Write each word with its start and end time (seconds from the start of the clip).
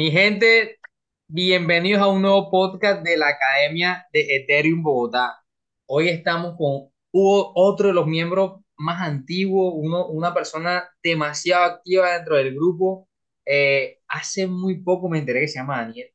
Mi 0.00 0.10
gente, 0.10 0.78
bienvenidos 1.28 2.00
a 2.00 2.06
un 2.08 2.22
nuevo 2.22 2.50
podcast 2.50 3.02
de 3.02 3.18
la 3.18 3.28
Academia 3.28 4.06
de 4.14 4.34
Ethereum 4.36 4.82
Bogotá. 4.82 5.42
Hoy 5.84 6.08
estamos 6.08 6.56
con 6.56 6.90
otro 7.12 7.88
de 7.88 7.92
los 7.92 8.06
miembros 8.06 8.62
más 8.78 9.02
antiguos, 9.06 9.74
uno, 9.76 10.06
una 10.08 10.32
persona 10.32 10.88
demasiado 11.02 11.64
activa 11.64 12.14
dentro 12.14 12.36
del 12.36 12.54
grupo. 12.54 13.10
Eh, 13.44 13.98
hace 14.08 14.46
muy 14.46 14.82
poco 14.82 15.10
me 15.10 15.18
enteré 15.18 15.40
que 15.40 15.48
se 15.48 15.58
llama 15.58 15.82
Daniel, 15.82 16.08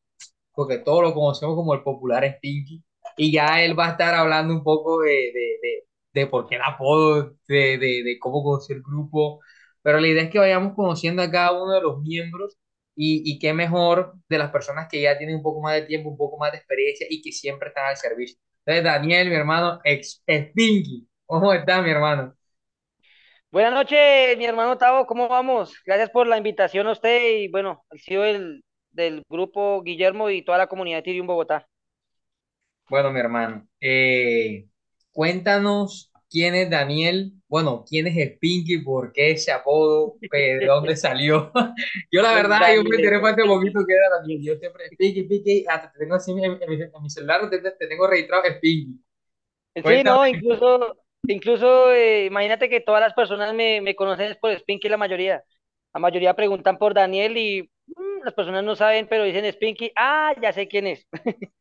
porque 0.54 0.80
todos 0.80 1.04
lo 1.04 1.14
conocemos 1.14 1.56
como 1.56 1.76
el 1.76 1.84
popular 1.84 2.26
Stinky, 2.38 2.84
y 3.18 3.32
ya 3.32 3.64
él 3.64 3.78
va 3.78 3.90
a 3.90 3.92
estar 3.92 4.16
hablando 4.16 4.52
un 4.56 4.64
poco 4.64 5.02
de, 5.02 5.12
de, 5.12 5.60
de, 5.62 6.22
de 6.22 6.28
por 6.28 6.48
qué 6.48 6.56
el 6.56 6.64
apodo, 6.64 7.36
de, 7.48 7.78
de, 7.78 8.02
de 8.04 8.18
cómo 8.20 8.44
conoció 8.44 8.76
el 8.78 8.82
grupo, 8.82 9.42
pero 9.84 10.00
la 10.00 10.08
idea 10.08 10.24
es 10.24 10.32
que 10.32 10.40
vayamos 10.40 10.74
conociendo 10.74 11.22
a 11.22 11.30
cada 11.30 11.52
uno 11.52 11.72
de 11.74 11.82
los 11.82 12.02
miembros 12.02 12.58
y, 12.96 13.22
y 13.32 13.40
qué 13.40 13.54
mejor 13.54 14.16
de 14.30 14.38
las 14.38 14.52
personas 14.52 14.88
que 14.90 15.02
ya 15.02 15.18
tienen 15.18 15.38
un 15.38 15.44
poco 15.44 15.62
más 15.62 15.76
de 15.76 15.84
tiempo, 15.84 16.10
un 16.10 16.18
poco 16.18 16.38
más 16.38 16.52
de 16.52 16.58
experiencia 16.60 17.08
y 17.10 17.22
que 17.22 17.32
siempre 17.32 17.70
están 17.70 17.88
al 17.88 17.98
servicio. 17.98 18.38
Entonces, 18.66 18.84
Daniel, 18.84 19.30
mi 19.30 19.36
hermano, 19.36 19.80
ex 19.84 20.24
Stinky, 20.30 21.08
¿cómo 21.26 21.54
está, 21.54 21.82
mi 21.82 21.92
hermano? 21.92 22.36
Buenas 23.52 23.74
noches, 23.74 24.38
mi 24.38 24.46
hermano 24.46 24.78
Tavo, 24.78 25.06
¿cómo 25.08 25.28
vamos? 25.28 25.74
Gracias 25.86 26.10
por 26.12 26.28
la 26.28 26.38
invitación 26.38 26.88
a 26.88 26.92
usted 26.92 27.38
y 27.40 27.48
bueno, 27.48 27.84
el 27.92 28.00
CEO 28.02 28.22
del, 28.24 28.64
del 28.92 29.24
grupo 29.30 29.82
Guillermo 29.82 30.30
y 30.30 30.44
toda 30.44 30.58
la 30.60 30.68
comunidad 30.68 30.98
de 31.00 31.04
Tirium 31.04 31.26
Bogotá. 31.28 31.68
Bueno, 32.90 33.12
mi 33.12 33.20
hermano, 33.20 33.68
eh, 33.80 34.68
cuéntanos 35.12 36.12
quién 36.36 36.56
es 36.56 36.70
Daniel, 36.70 37.34
bueno, 37.48 37.86
quién 37.88 38.08
es 38.08 38.16
Spinky, 38.36 38.80
por 38.80 39.14
qué 39.14 39.32
ese 39.32 39.52
apodo, 39.52 40.20
eh, 40.32 40.58
de 40.60 40.66
dónde 40.66 40.96
salió. 40.98 41.52
Yo 42.12 42.22
la 42.22 42.34
Pues 42.34 42.36
verdad, 42.36 42.74
yo 42.76 42.84
me 42.84 42.98
enteré 42.98 43.20
fue 43.20 43.32
hace 43.32 43.46
poquito 43.46 43.86
que 43.88 43.94
era 43.94 44.10
Daniel. 44.20 44.42
Yo 44.44 44.56
siempre, 44.58 44.90
Spinky, 44.92 45.24
Spinky, 45.26 45.66
hasta 45.68 45.92
te 45.92 46.00
tengo 46.00 46.16
así 46.16 46.32
en, 46.32 46.40
en 46.62 46.70
mi, 46.70 46.76
en 46.82 46.92
mi 47.04 47.10
celular, 47.10 47.50
te, 47.50 47.60
te 47.60 47.88
tengo 47.88 48.08
registrado 48.08 48.44
Spinky. 48.58 49.00
sí, 49.84 50.04
Cuéntame. 50.04 50.04
no, 50.04 50.26
incluso, 50.28 50.98
incluso 51.28 51.92
eh, 51.92 52.26
imagínate 52.26 52.70
que 52.70 52.82
todas 52.82 53.02
las 53.02 53.14
personas 53.14 53.54
me, 53.54 53.82
me 53.82 53.96
conocen 53.96 54.38
por 54.42 54.58
Spinky 54.58 54.90
la 54.90 54.98
mayoría. 54.98 55.44
La 55.94 56.00
mayoría 56.00 56.34
preguntan 56.36 56.78
por 56.78 56.94
Daniel 56.94 57.38
y 57.38 57.64
mm, 57.88 58.24
las 58.24 58.34
personas 58.34 58.64
no 58.64 58.76
saben, 58.76 59.08
pero 59.08 59.24
dicen 59.24 59.52
Spinky, 59.52 59.92
ah, 59.96 60.34
ya 60.42 60.54
sé 60.54 60.68
quién 60.68 60.88
es. 60.88 61.08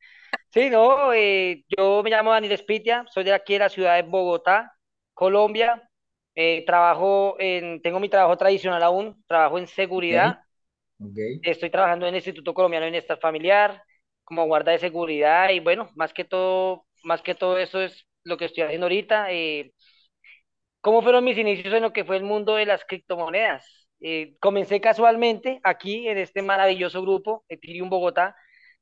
Sí, 0.55 0.71
no, 0.71 1.13
eh, 1.13 1.65
yo 1.77 2.01
me 2.05 2.11
llamo 2.11 2.31
Daniel 2.31 2.53
Espitia, 2.53 3.05
soy 3.11 3.25
de 3.25 3.33
aquí 3.33 3.55
de 3.55 3.59
la 3.59 3.69
ciudad 3.69 3.97
de 3.97 4.03
Bogotá, 4.03 4.73
Colombia. 5.13 5.83
Eh, 6.37 6.63
trabajo 6.65 7.35
en, 7.41 7.83
tengo 7.83 7.99
mi 7.99 8.09
trabajo 8.09 8.37
tradicional 8.37 8.81
aún, 8.85 9.21
trabajo 9.27 9.59
en 9.59 9.67
seguridad. 9.67 10.39
ok. 11.01 11.19
Estoy 11.43 11.71
trabajando 11.71 12.07
en 12.07 12.11
el 12.15 12.19
Instituto 12.19 12.55
Colombiano 12.55 12.85
de 12.85 12.93
Bienestar 12.93 13.19
Familiar 13.19 13.83
como 14.23 14.47
guarda 14.47 14.71
de 14.71 14.79
seguridad 14.79 15.51
y 15.51 15.59
bueno, 15.59 15.91
más 15.97 16.15
que 16.15 16.25
todo, 16.25 16.87
más 17.03 17.21
que 17.21 17.35
todo 17.35 17.59
eso 17.59 17.81
es 17.81 18.07
lo 18.23 18.37
que 18.37 18.45
estoy 18.45 18.63
haciendo 18.63 18.85
ahorita. 18.87 19.33
Eh, 19.33 19.73
¿cómo 20.81 21.03
fueron 21.03 21.25
mis 21.25 21.37
inicios 21.37 21.75
en 21.75 21.83
lo 21.83 21.93
que 21.93 22.05
fue 22.05 22.17
el 22.17 22.23
mundo 22.23 22.55
de 22.55 22.67
las 22.67 22.85
criptomonedas? 22.85 23.89
Eh, 24.01 24.37
comencé 24.39 24.81
casualmente 24.81 25.59
aquí 25.65 26.07
en 26.07 26.19
este 26.19 26.43
maravilloso 26.43 27.03
grupo, 27.03 27.45
Ethereum 27.49 27.91
Bogotá, 27.91 28.37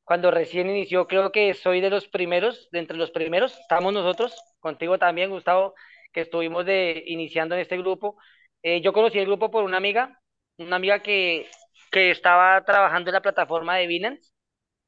cuando 0.04 0.30
recién 0.30 0.68
inició, 0.70 1.06
creo 1.06 1.32
que 1.32 1.54
soy 1.54 1.80
de 1.80 1.90
los 1.90 2.08
primeros, 2.08 2.68
de 2.72 2.80
entre 2.80 2.96
los 2.96 3.10
primeros, 3.10 3.58
estamos 3.60 3.92
nosotros, 3.92 4.34
contigo 4.60 4.98
también, 4.98 5.30
Gustavo, 5.30 5.74
que 6.12 6.22
estuvimos 6.22 6.66
de, 6.66 7.02
iniciando 7.06 7.54
en 7.54 7.62
este 7.62 7.76
grupo. 7.78 8.16
Eh, 8.62 8.80
yo 8.80 8.92
conocí 8.92 9.18
el 9.18 9.26
grupo 9.26 9.50
por 9.50 9.64
una 9.64 9.76
amiga, 9.78 10.20
una 10.58 10.76
amiga 10.76 11.02
que, 11.02 11.48
que 11.90 12.10
estaba 12.10 12.64
trabajando 12.64 13.10
en 13.10 13.14
la 13.14 13.22
plataforma 13.22 13.76
de 13.76 13.86
Binance 13.86 14.32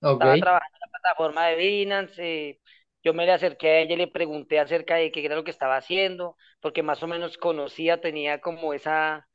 Ok. 0.02 0.24
estaba 0.24 0.38
trabajando 0.38 0.76
en 0.76 0.80
la 0.80 0.98
plataforma 1.00 1.46
de 1.46 1.56
Binance, 1.56 2.22
eh, 2.22 2.60
yo 3.02 3.14
me 3.14 3.26
le 3.26 3.32
acerqué 3.32 3.68
a 3.70 3.80
ella 3.80 3.94
y 3.94 3.96
le 3.98 4.08
pregunté 4.08 4.58
acerca 4.60 4.96
de 4.96 5.12
qué 5.12 5.24
era 5.24 5.36
lo 5.36 5.44
que 5.44 5.50
estaba 5.50 5.76
haciendo, 5.76 6.36
porque 6.60 6.82
más 6.82 7.02
o 7.02 7.06
menos 7.06 7.36
conocía, 7.38 8.00
tenía 8.00 8.40
como 8.40 8.72
esa, 8.74 9.28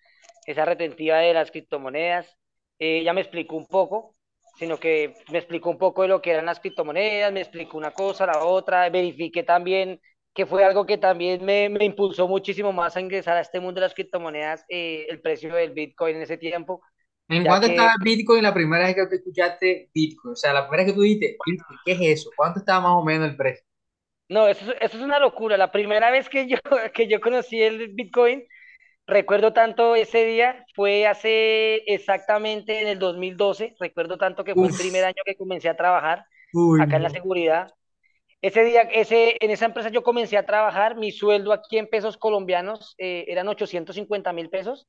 esa 0.46 0.66
retentiva 0.66 1.17
de 1.19 1.34
las 1.34 1.51
criptomonedas. 1.51 2.38
Eh, 2.79 3.00
ella 3.00 3.13
me 3.13 3.22
explicó 3.22 3.56
un 3.57 3.67
poco, 3.67 4.16
sino 4.59 4.80
que 4.80 5.16
me 5.31 5.40
explicó 5.40 5.70
un 5.70 5.78
poco 5.78 6.02
de 6.03 6.09
lo 6.09 6.22
que 6.22 6.31
eran 6.31 6.46
las 6.46 6.59
criptomonedas, 6.59 7.31
me 7.34 7.42
explicó 7.42 7.78
una 7.78 7.92
cosa, 7.94 8.25
la 8.28 8.44
otra, 8.44 8.90
verifiqué 8.90 9.44
también 9.44 10.02
que 10.34 10.46
fue 10.46 10.64
algo 10.64 10.86
que 10.86 10.97
también 10.97 11.44
me, 11.46 11.70
me 11.70 11.86
impulsó 11.86 12.28
muchísimo 12.28 12.72
más 12.74 12.96
a 12.96 13.02
ingresar 13.02 13.38
a 13.38 13.42
este 13.42 13.59
mundo 13.59 13.80
de 13.81 13.88
las 13.88 13.94
criptomonedas, 13.96 14.66
eh, 14.70 15.08
el 15.09 15.22
precio 15.22 15.53
del 15.56 15.72
Bitcoin 15.72 16.18
en 16.18 16.22
ese 16.24 16.38
tiempo, 16.38 16.81
¿En 17.30 17.46
cuánto 17.46 17.68
estaba 17.68 17.90
que 17.90 18.00
Bitcoin 18.03 18.44
la 18.44 18.53
primera 18.53 18.86
vez 18.86 18.96
que 18.96 19.08
tú 19.08 19.16
escuchaste 19.16 19.90
Bitcoin? 19.94 20.34
O 20.34 20.36
sea, 20.36 20.53
la 20.53 20.64
primera 20.68 20.84
vez 20.84 20.91
que 20.94 20.96
tú 20.97 21.02
dijiste 21.03 21.41
Bitcoin, 21.46 21.80
¿qué 21.86 21.91
es 21.94 22.20
eso? 22.22 22.34
¿Cuánto 22.36 22.59
estaba 22.59 22.81
más 22.81 22.94
o 23.02 23.03
menos 23.06 23.30
el 23.30 23.36
precio? 23.38 23.64
No, 24.30 24.47
eso, 24.47 24.72
es- 24.72 24.78
eso 24.81 24.97
es 24.97 25.03
una 25.03 25.20
locura. 25.20 25.58
La 25.58 25.72
primera 25.72 26.12
vez 26.12 26.30
que 26.30 26.47
yo, 26.47 26.58
que 26.94 27.08
yo 27.08 27.20
conocí 27.22 27.62
el 27.62 27.90
Bitcoin, 27.94 28.44
recuerdo 29.09 29.53
tanto 29.53 29.96
ese 29.96 30.25
día, 30.25 30.66
fue 30.75 31.08
hace 31.08 31.75
exactamente 31.92 32.81
en 32.81 32.88
el 32.88 33.00
2012. 33.00 33.75
Recuerdo 33.80 34.18
tanto 34.18 34.44
que 34.44 34.56
fue 34.56 34.68
el 34.68 34.75
primer 34.75 35.03
año 35.06 35.22
que 35.25 35.36
comencé 35.36 35.70
a 35.70 35.78
trabajar 35.78 36.25
uy, 36.53 36.81
acá 36.81 36.97
en 36.97 37.03
la 37.03 37.09
seguridad. 37.09 37.74
Ese 38.42 38.64
día, 38.64 38.81
ese, 38.84 39.38
en 39.42 39.52
esa 39.52 39.66
empresa 39.66 39.90
yo 39.90 40.02
comencé 40.02 40.38
a 40.38 40.46
trabajar, 40.46 40.96
mi 40.96 41.12
sueldo 41.12 41.52
aquí 41.52 41.78
en 41.78 41.88
pesos 41.88 42.18
colombianos 42.18 42.96
eh, 42.97 43.25
eran 43.28 43.47
ochocientos 43.50 43.96
cincuenta 43.96 44.31
mil 44.31 44.50
pesos 44.50 44.88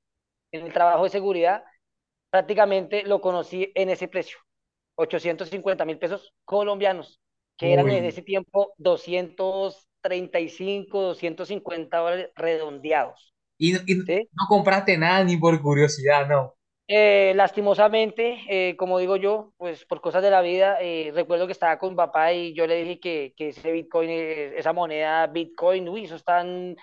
en 0.53 0.67
el 0.67 0.73
trabajo 0.73 1.05
de 1.05 1.11
seguridad. 1.11 1.65
Prácticamente 2.31 3.03
lo 3.03 3.21
conocí 3.21 3.73
en 3.75 3.91
ese 3.91 4.07
precio, 4.07 4.39
ochocientos 4.95 5.51
cincuenta 5.51 5.85
mil 5.85 5.99
pesos 5.99 6.33
colombianos, 6.45 7.21
que 7.57 7.73
eran 7.73 7.91
en 7.91 8.05
ese 8.05 8.23
tiempo 8.23 8.73
doscientos 8.79 9.89
treinta 10.01 10.39
y 10.41 10.49
cinco 10.49 11.03
doscientos 11.03 11.49
cincuenta 11.49 11.99
dólares 11.99 12.31
redondeados, 12.37 13.35
Y, 13.61 13.73
no 13.75 13.81
y 13.87 13.95
¿sí? 14.07 14.31
no 14.33 14.47
compraste 14.49 14.99
nada 14.99 15.23
ni 15.25 15.37
por 15.37 15.63
curiosidad, 15.63 16.29
no. 16.29 16.55
Eh, 16.93 17.33
lastimosamente, 17.37 18.41
eh, 18.49 18.77
como 18.77 18.99
digo 18.99 19.15
yo, 19.17 19.53
pues 19.59 19.85
por 19.85 20.01
cosas 20.01 20.23
de 20.25 20.31
la 20.31 20.41
vida, 20.43 20.77
eh, 20.81 21.13
recuerdo 21.15 21.47
que 21.47 21.53
estaba 21.53 21.79
con 21.79 21.95
papá 21.95 22.33
y 22.33 22.53
yo 22.53 22.67
le 22.67 22.83
dije 22.83 22.99
que, 22.99 23.33
que 23.37 23.51
ese 23.51 23.71
Bitcoin, 23.71 24.11
eh, 24.11 24.55
esa 24.59 24.73
moneda 24.73 25.25
Bitcoin, 25.29 25.89
uy, 25.89 26.05
eso 26.05 26.17
están 26.17 26.75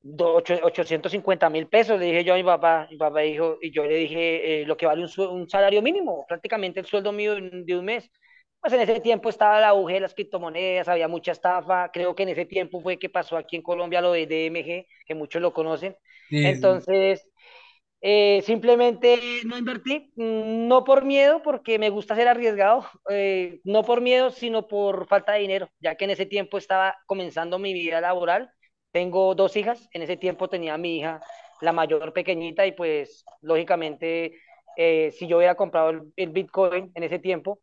do- 0.00 0.34
ocho- 0.36 0.58
850 0.62 1.50
mil 1.50 1.68
pesos, 1.68 1.98
le 2.00 2.06
dije 2.06 2.24
yo 2.24 2.34
a 2.34 2.36
mi 2.38 2.44
papá, 2.44 2.88
mi 2.90 2.98
papá 2.98 3.20
dijo, 3.20 3.58
y 3.62 3.72
yo 3.72 3.84
le 3.84 3.96
dije 3.96 4.62
eh, 4.62 4.66
lo 4.66 4.76
que 4.76 4.86
vale 4.86 5.04
un, 5.04 5.26
un 5.28 5.48
salario 5.50 5.82
mínimo, 5.82 6.24
prácticamente 6.28 6.80
el 6.80 6.86
sueldo 6.86 7.12
mío 7.12 7.34
de 7.36 7.42
un 7.42 7.66
de 7.66 7.76
un 7.78 7.84
mes. 7.86 8.10
Pues 8.60 8.72
en 8.74 8.80
ese 8.80 9.00
tiempo 9.00 9.28
estaba 9.28 9.58
el 9.58 9.64
auge 9.64 9.94
de 9.94 10.00
las 10.00 10.14
criptomonedas, 10.14 10.88
había 10.88 11.08
mucha 11.08 11.32
estafa, 11.32 11.90
creo 11.92 12.14
que 12.14 12.22
en 12.24 12.28
ese 12.30 12.46
tiempo 12.46 12.80
fue 12.80 12.98
que 12.98 13.10
pasó 13.10 13.36
aquí 13.36 13.56
en 13.56 13.62
Colombia 13.62 14.00
lo 14.00 14.12
de 14.12 14.26
DMG, 14.26 14.86
que 15.06 15.14
muchos 15.16 15.42
lo 15.42 15.52
conocen. 15.52 15.96
Sí. 16.32 16.42
Entonces, 16.42 17.28
eh, 18.00 18.42
simplemente 18.44 19.20
no 19.46 19.58
invertí, 19.58 20.12
mm, 20.16 20.68
no 20.68 20.84
por 20.84 21.04
miedo, 21.04 21.42
porque 21.42 21.78
me 21.78 21.90
gusta 21.90 22.16
ser 22.16 22.28
arriesgado, 22.28 22.86
eh, 23.10 23.60
no 23.64 23.84
por 23.84 24.00
miedo, 24.00 24.30
sino 24.30 24.66
por 24.68 25.06
falta 25.08 25.32
de 25.32 25.40
dinero, 25.40 25.68
ya 25.80 25.94
que 25.96 26.04
en 26.04 26.10
ese 26.12 26.26
tiempo 26.26 26.58
estaba 26.58 26.96
comenzando 27.06 27.58
mi 27.58 27.72
vida 27.74 28.00
laboral. 28.00 28.50
Tengo 28.92 29.34
dos 29.34 29.56
hijas, 29.56 29.88
en 29.92 30.02
ese 30.02 30.16
tiempo 30.16 30.48
tenía 30.48 30.74
a 30.74 30.78
mi 30.78 30.98
hija, 30.98 31.20
la 31.60 31.72
mayor 31.72 32.12
pequeñita, 32.12 32.66
y 32.66 32.72
pues 32.72 33.24
lógicamente, 33.40 34.34
eh, 34.76 35.12
si 35.12 35.26
yo 35.28 35.38
hubiera 35.38 35.54
comprado 35.56 35.90
el, 35.90 36.02
el 36.16 36.30
Bitcoin 36.30 36.90
en 36.94 37.02
ese 37.04 37.18
tiempo, 37.20 37.60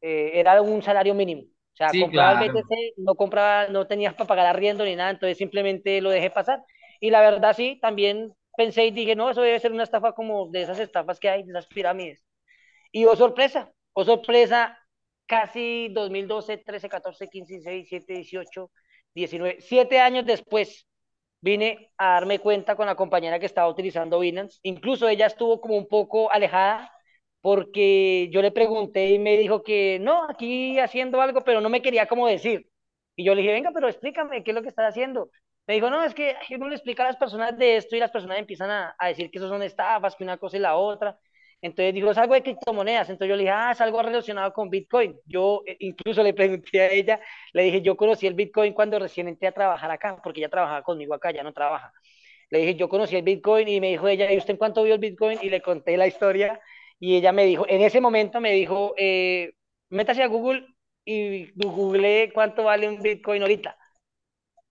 eh, 0.00 0.32
era 0.34 0.60
un 0.62 0.82
salario 0.82 1.14
mínimo. 1.14 1.42
O 1.42 1.76
sea, 1.76 1.94
Sí, 1.94 1.98
compraba 1.98 2.32
el 2.32 2.38
claro. 2.38 2.52
BTC, 2.52 2.92
no 2.98 3.14
compraba, 3.14 3.68
no 3.68 3.86
tenías 3.86 4.14
para 4.14 4.26
pagar 4.28 4.46
arriendo 4.46 4.84
ni 4.84 4.96
nada, 4.96 5.10
entonces 5.10 5.36
simplemente 5.38 6.00
lo 6.00 6.10
dejé 6.10 6.30
pasar. 6.30 6.60
Y 7.00 7.10
la 7.10 7.20
verdad 7.20 7.54
sí, 7.56 7.78
también 7.80 8.34
pensé 8.56 8.86
y 8.86 8.90
dije, 8.90 9.14
no, 9.16 9.30
eso 9.30 9.42
debe 9.42 9.60
ser 9.60 9.72
una 9.72 9.82
estafa 9.84 10.12
como 10.12 10.48
de 10.50 10.62
esas 10.62 10.78
estafas 10.78 11.20
que 11.20 11.28
hay, 11.28 11.42
de 11.44 11.50
esas 11.50 11.66
pirámides. 11.66 12.24
Y 12.92 13.04
oh 13.06 13.16
sorpresa, 13.16 13.72
oh 13.94 14.04
sorpresa, 14.04 14.78
casi 15.26 15.88
2012, 15.92 16.58
13, 16.58 16.88
14, 16.88 17.28
15, 17.28 17.54
16, 17.54 17.90
17, 17.90 18.12
18, 18.14 18.70
19, 19.14 19.56
siete 19.60 20.00
años 20.00 20.26
después 20.26 20.86
vine 21.40 21.92
a 21.98 22.14
darme 22.14 22.38
cuenta 22.40 22.76
con 22.76 22.86
la 22.86 22.94
compañera 22.96 23.38
que 23.38 23.46
estaba 23.46 23.68
utilizando 23.68 24.18
Binance. 24.20 24.58
Incluso 24.62 25.08
ella 25.08 25.26
estuvo 25.26 25.60
como 25.60 25.76
un 25.76 25.88
poco 25.88 26.30
alejada 26.32 26.90
porque 27.40 28.28
yo 28.32 28.42
le 28.42 28.50
pregunté 28.50 29.10
y 29.10 29.18
me 29.18 29.36
dijo 29.38 29.62
que 29.62 29.98
no, 30.00 30.24
aquí 30.28 30.78
haciendo 30.80 31.20
algo, 31.20 31.42
pero 31.42 31.60
no 31.60 31.68
me 31.68 31.82
quería 31.82 32.06
como 32.06 32.26
decir. 32.26 32.68
Y 33.14 33.24
yo 33.24 33.34
le 33.34 33.42
dije, 33.42 33.52
venga, 33.54 33.70
pero 33.72 33.88
explícame, 33.88 34.42
¿qué 34.42 34.50
es 34.50 34.54
lo 34.54 34.62
que 34.62 34.68
estás 34.68 34.88
haciendo? 34.90 35.30
Me 35.66 35.74
dijo, 35.74 35.90
no, 35.90 36.04
es 36.04 36.14
que 36.14 36.36
uno 36.56 36.68
le 36.68 36.76
explica 36.76 37.02
a 37.02 37.06
las 37.06 37.16
personas 37.16 37.56
de 37.58 37.76
esto 37.76 37.96
y 37.96 37.98
las 38.00 38.10
personas 38.10 38.38
empiezan 38.38 38.70
a, 38.70 38.94
a 38.98 39.08
decir 39.08 39.30
que 39.30 39.38
eso 39.38 39.48
son 39.48 39.62
estafas, 39.62 40.14
que 40.14 40.22
una 40.24 40.38
cosa 40.38 40.56
y 40.56 40.60
la 40.60 40.76
otra. 40.76 41.18
Entonces 41.60 41.94
dijo, 41.94 42.10
es 42.10 42.18
algo 42.18 42.34
de 42.34 42.42
criptomonedas. 42.42 43.08
Entonces 43.10 43.28
yo 43.30 43.36
le 43.36 43.42
dije, 43.42 43.52
ah, 43.52 43.72
es 43.72 43.80
algo 43.80 44.00
relacionado 44.02 44.52
con 44.52 44.70
Bitcoin. 44.70 45.16
Yo 45.26 45.62
eh, 45.66 45.76
incluso 45.80 46.22
le 46.22 46.34
pregunté 46.34 46.80
a 46.80 46.90
ella, 46.92 47.20
le 47.52 47.62
dije, 47.64 47.82
yo 47.82 47.96
conocí 47.96 48.26
el 48.26 48.34
Bitcoin 48.34 48.72
cuando 48.74 48.98
recién 48.98 49.26
entré 49.28 49.48
a 49.48 49.52
trabajar 49.52 49.90
acá, 49.90 50.20
porque 50.22 50.40
ella 50.40 50.48
trabajaba 50.50 50.82
conmigo 50.82 51.14
acá, 51.14 51.32
ya 51.32 51.42
no 51.42 51.52
trabaja. 51.52 51.92
Le 52.50 52.60
dije, 52.60 52.74
yo 52.76 52.88
conocí 52.88 53.16
el 53.16 53.22
Bitcoin 53.22 53.66
y 53.68 53.80
me 53.80 53.88
dijo 53.88 54.06
ella, 54.08 54.32
¿y 54.32 54.38
usted 54.38 54.52
en 54.52 54.58
cuánto 54.58 54.82
vio 54.84 54.94
el 54.94 55.00
Bitcoin? 55.00 55.38
Y 55.42 55.50
le 55.50 55.60
conté 55.62 55.96
la 55.96 56.06
historia 56.06 56.60
y 56.98 57.16
ella 57.16 57.32
me 57.32 57.44
dijo, 57.44 57.66
en 57.68 57.80
ese 57.82 58.00
momento 58.00 58.40
me 58.40 58.52
dijo, 58.52 58.94
eh, 58.96 59.52
métase 59.90 60.22
a 60.22 60.28
Google 60.28 60.66
y 61.04 61.50
googleé 61.54 62.32
cuánto 62.32 62.64
vale 62.64 62.88
un 62.88 63.02
Bitcoin 63.02 63.42
ahorita. 63.42 63.76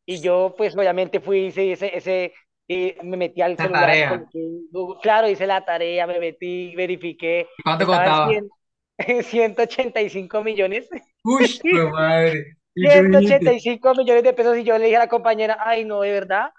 Y 0.05 0.21
yo, 0.21 0.53
pues, 0.57 0.75
obviamente 0.77 1.19
fui, 1.19 1.47
hice 1.47 1.71
ese, 1.73 1.95
ese 1.97 2.33
y 2.67 2.95
me 3.03 3.17
metí 3.17 3.41
al 3.41 3.57
La 3.57 3.69
celular, 3.69 3.71
tarea. 3.71 4.25
Google, 4.71 4.99
claro, 5.01 5.29
hice 5.29 5.47
la 5.47 5.63
tarea, 5.65 6.07
me 6.07 6.19
metí, 6.19 6.75
verifiqué, 6.75 7.47
¿Y 7.57 7.63
cuánto 7.63 7.85
costaba? 7.85 8.21
100, 8.21 8.49
en 8.97 9.23
185 9.23 10.43
millones. 10.43 10.89
Uy, 11.23 11.61
madre. 11.91 12.57
Y 12.79 12.89
tú 12.89 12.89
ciento 12.89 13.17
ochenta 13.19 13.51
dijiste, 13.51 13.53
y 13.53 13.59
cinco 13.59 13.93
millones 13.95 14.23
de 14.23 14.33
pesos 14.33 14.57
y 14.57 14.63
yo 14.63 14.77
le 14.77 14.85
dije 14.85 14.97
a 14.97 14.99
la 14.99 15.07
compañera, 15.09 15.57
ay, 15.61 15.85
no, 15.85 16.01
de 16.01 16.11
verdad. 16.11 16.51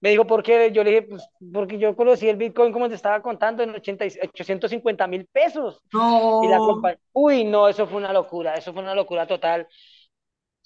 Me 0.00 0.10
dijo, 0.10 0.26
¿por 0.26 0.42
qué? 0.42 0.72
Yo 0.72 0.84
le 0.84 0.90
dije, 0.90 1.02
pues, 1.02 1.28
porque 1.52 1.78
yo 1.78 1.96
conocí 1.96 2.28
el 2.28 2.36
Bitcoin, 2.36 2.72
como 2.72 2.88
te 2.88 2.94
estaba 2.96 3.22
contando, 3.22 3.62
en 3.62 3.70
80 3.70 4.06
y- 4.06 4.10
850 4.22 5.06
mil 5.06 5.26
pesos. 5.26 5.82
Y 6.40 6.48
la 6.48 6.58
no. 6.58 6.64
compañera, 6.64 7.00
uy, 7.12 7.44
no, 7.44 7.68
eso 7.68 7.86
fue 7.86 7.98
una 7.98 8.12
locura, 8.12 8.54
eso 8.54 8.72
fue 8.72 8.82
una 8.82 8.94
locura 8.94 9.26
total. 9.26 9.68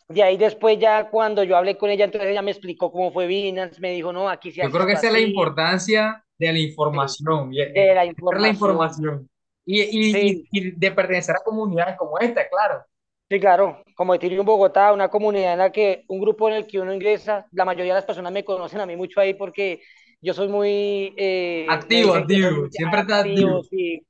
De 0.08 0.22
ahí 0.22 0.36
después 0.36 0.78
ya 0.78 1.10
cuando 1.10 1.42
yo 1.44 1.56
hablé 1.56 1.76
con 1.76 1.90
ella, 1.90 2.04
entonces 2.04 2.30
ella 2.30 2.42
me 2.42 2.50
explicó 2.52 2.90
cómo 2.92 3.12
fue 3.12 3.26
Binance, 3.26 3.80
me 3.80 3.92
dijo, 3.92 4.12
no, 4.12 4.28
aquí 4.28 4.50
se 4.52 4.62
Yo 4.62 4.70
creo 4.70 4.86
que 4.86 4.92
esa 4.94 5.06
es 5.08 5.12
la 5.12 5.20
importancia 5.20 6.24
de 6.38 6.52
la 6.52 6.58
información, 6.58 7.52
y, 7.52 7.60
eh, 7.60 7.68
de 7.74 7.94
la 7.94 8.06
tener 8.28 8.40
la 8.42 8.48
información. 8.48 8.48
información 8.48 9.28
y, 9.64 9.82
y, 9.82 10.28
y, 10.30 10.42
Sí, 10.42 10.48
y 10.50 10.70
de 10.72 10.90
pertenecer 10.92 11.36
a 11.36 11.42
comunidades 11.44 11.96
como 11.96 12.18
esta, 12.18 12.48
claro. 12.48 12.84
sí, 13.28 13.40
claro, 13.40 13.82
como 13.96 14.14
Ethereum 14.14 14.46
Bogotá, 14.46 14.92
una 14.92 15.08
comunidad 15.08 15.52
en 15.54 15.58
la 15.58 15.72
que, 15.72 16.04
un 16.08 16.20
grupo 16.20 16.48
en 16.48 16.54
el 16.56 16.66
que 16.66 16.80
uno 16.80 16.92
ingresa, 16.94 17.46
la 17.52 17.64
mayoría 17.64 17.94
de 17.94 17.98
las 17.98 18.06
personas 18.06 18.32
me 18.32 18.44
conocen 18.44 18.80
a 18.80 18.86
mí 18.86 18.96
mucho 18.96 19.20
ahí 19.20 19.34
porque 19.34 19.80
yo 20.20 20.34
soy 20.34 20.48
muy, 20.48 21.14
eh, 21.16 21.74
Activo, 21.74 22.14
activo, 22.14 22.70
siempre 22.70 23.00
está 23.00 23.18
activo, 23.20 23.62
activo. 23.64 23.64
sí. 23.64 24.02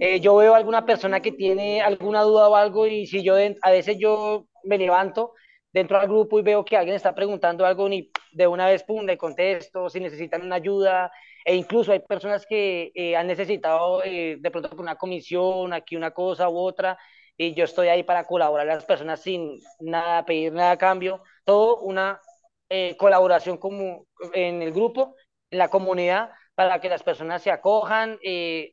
Eh, 0.00 0.20
yo 0.20 0.36
veo 0.36 0.54
a 0.54 0.58
alguna 0.58 0.86
persona 0.86 1.20
que 1.22 1.32
tiene 1.32 1.82
alguna 1.82 2.22
duda 2.22 2.48
o 2.50 2.56
algo 2.56 2.86
y 2.88 3.06
si 3.06 3.24
yo, 3.24 3.36
de- 3.36 3.58
a 3.62 3.70
veces 3.72 3.98
yo 4.00 4.47
me 4.68 4.78
levanto 4.78 5.34
dentro 5.72 5.98
del 5.98 6.08
grupo 6.08 6.38
y 6.38 6.42
veo 6.42 6.64
que 6.64 6.76
alguien 6.76 6.96
está 6.96 7.14
preguntando 7.14 7.66
algo 7.66 7.88
y 7.88 8.10
de 8.32 8.46
una 8.46 8.66
vez, 8.66 8.84
pum, 8.84 9.04
le 9.04 9.18
contesto, 9.18 9.88
si 9.88 10.00
necesitan 10.00 10.42
una 10.42 10.56
ayuda, 10.56 11.10
e 11.44 11.54
incluso 11.56 11.92
hay 11.92 12.00
personas 12.00 12.46
que 12.46 12.90
eh, 12.94 13.16
han 13.16 13.26
necesitado 13.26 14.02
eh, 14.04 14.36
de 14.38 14.50
pronto 14.50 14.70
una 14.78 14.96
comisión, 14.96 15.72
aquí 15.72 15.96
una 15.96 16.12
cosa 16.12 16.48
u 16.48 16.58
otra, 16.58 16.98
y 17.36 17.54
yo 17.54 17.64
estoy 17.64 17.88
ahí 17.88 18.02
para 18.02 18.24
colaborar 18.24 18.68
a 18.68 18.74
las 18.74 18.84
personas 18.84 19.22
sin 19.22 19.58
nada, 19.80 20.24
pedir 20.24 20.52
nada 20.52 20.72
a 20.72 20.78
cambio, 20.78 21.22
todo 21.44 21.78
una 21.78 22.20
eh, 22.68 22.96
colaboración 22.96 23.56
como 23.58 24.06
en 24.34 24.60
el 24.62 24.72
grupo, 24.72 25.14
en 25.50 25.58
la 25.58 25.68
comunidad, 25.68 26.30
para 26.54 26.80
que 26.80 26.88
las 26.88 27.02
personas 27.02 27.42
se 27.42 27.50
acojan, 27.50 28.18
eh, 28.22 28.72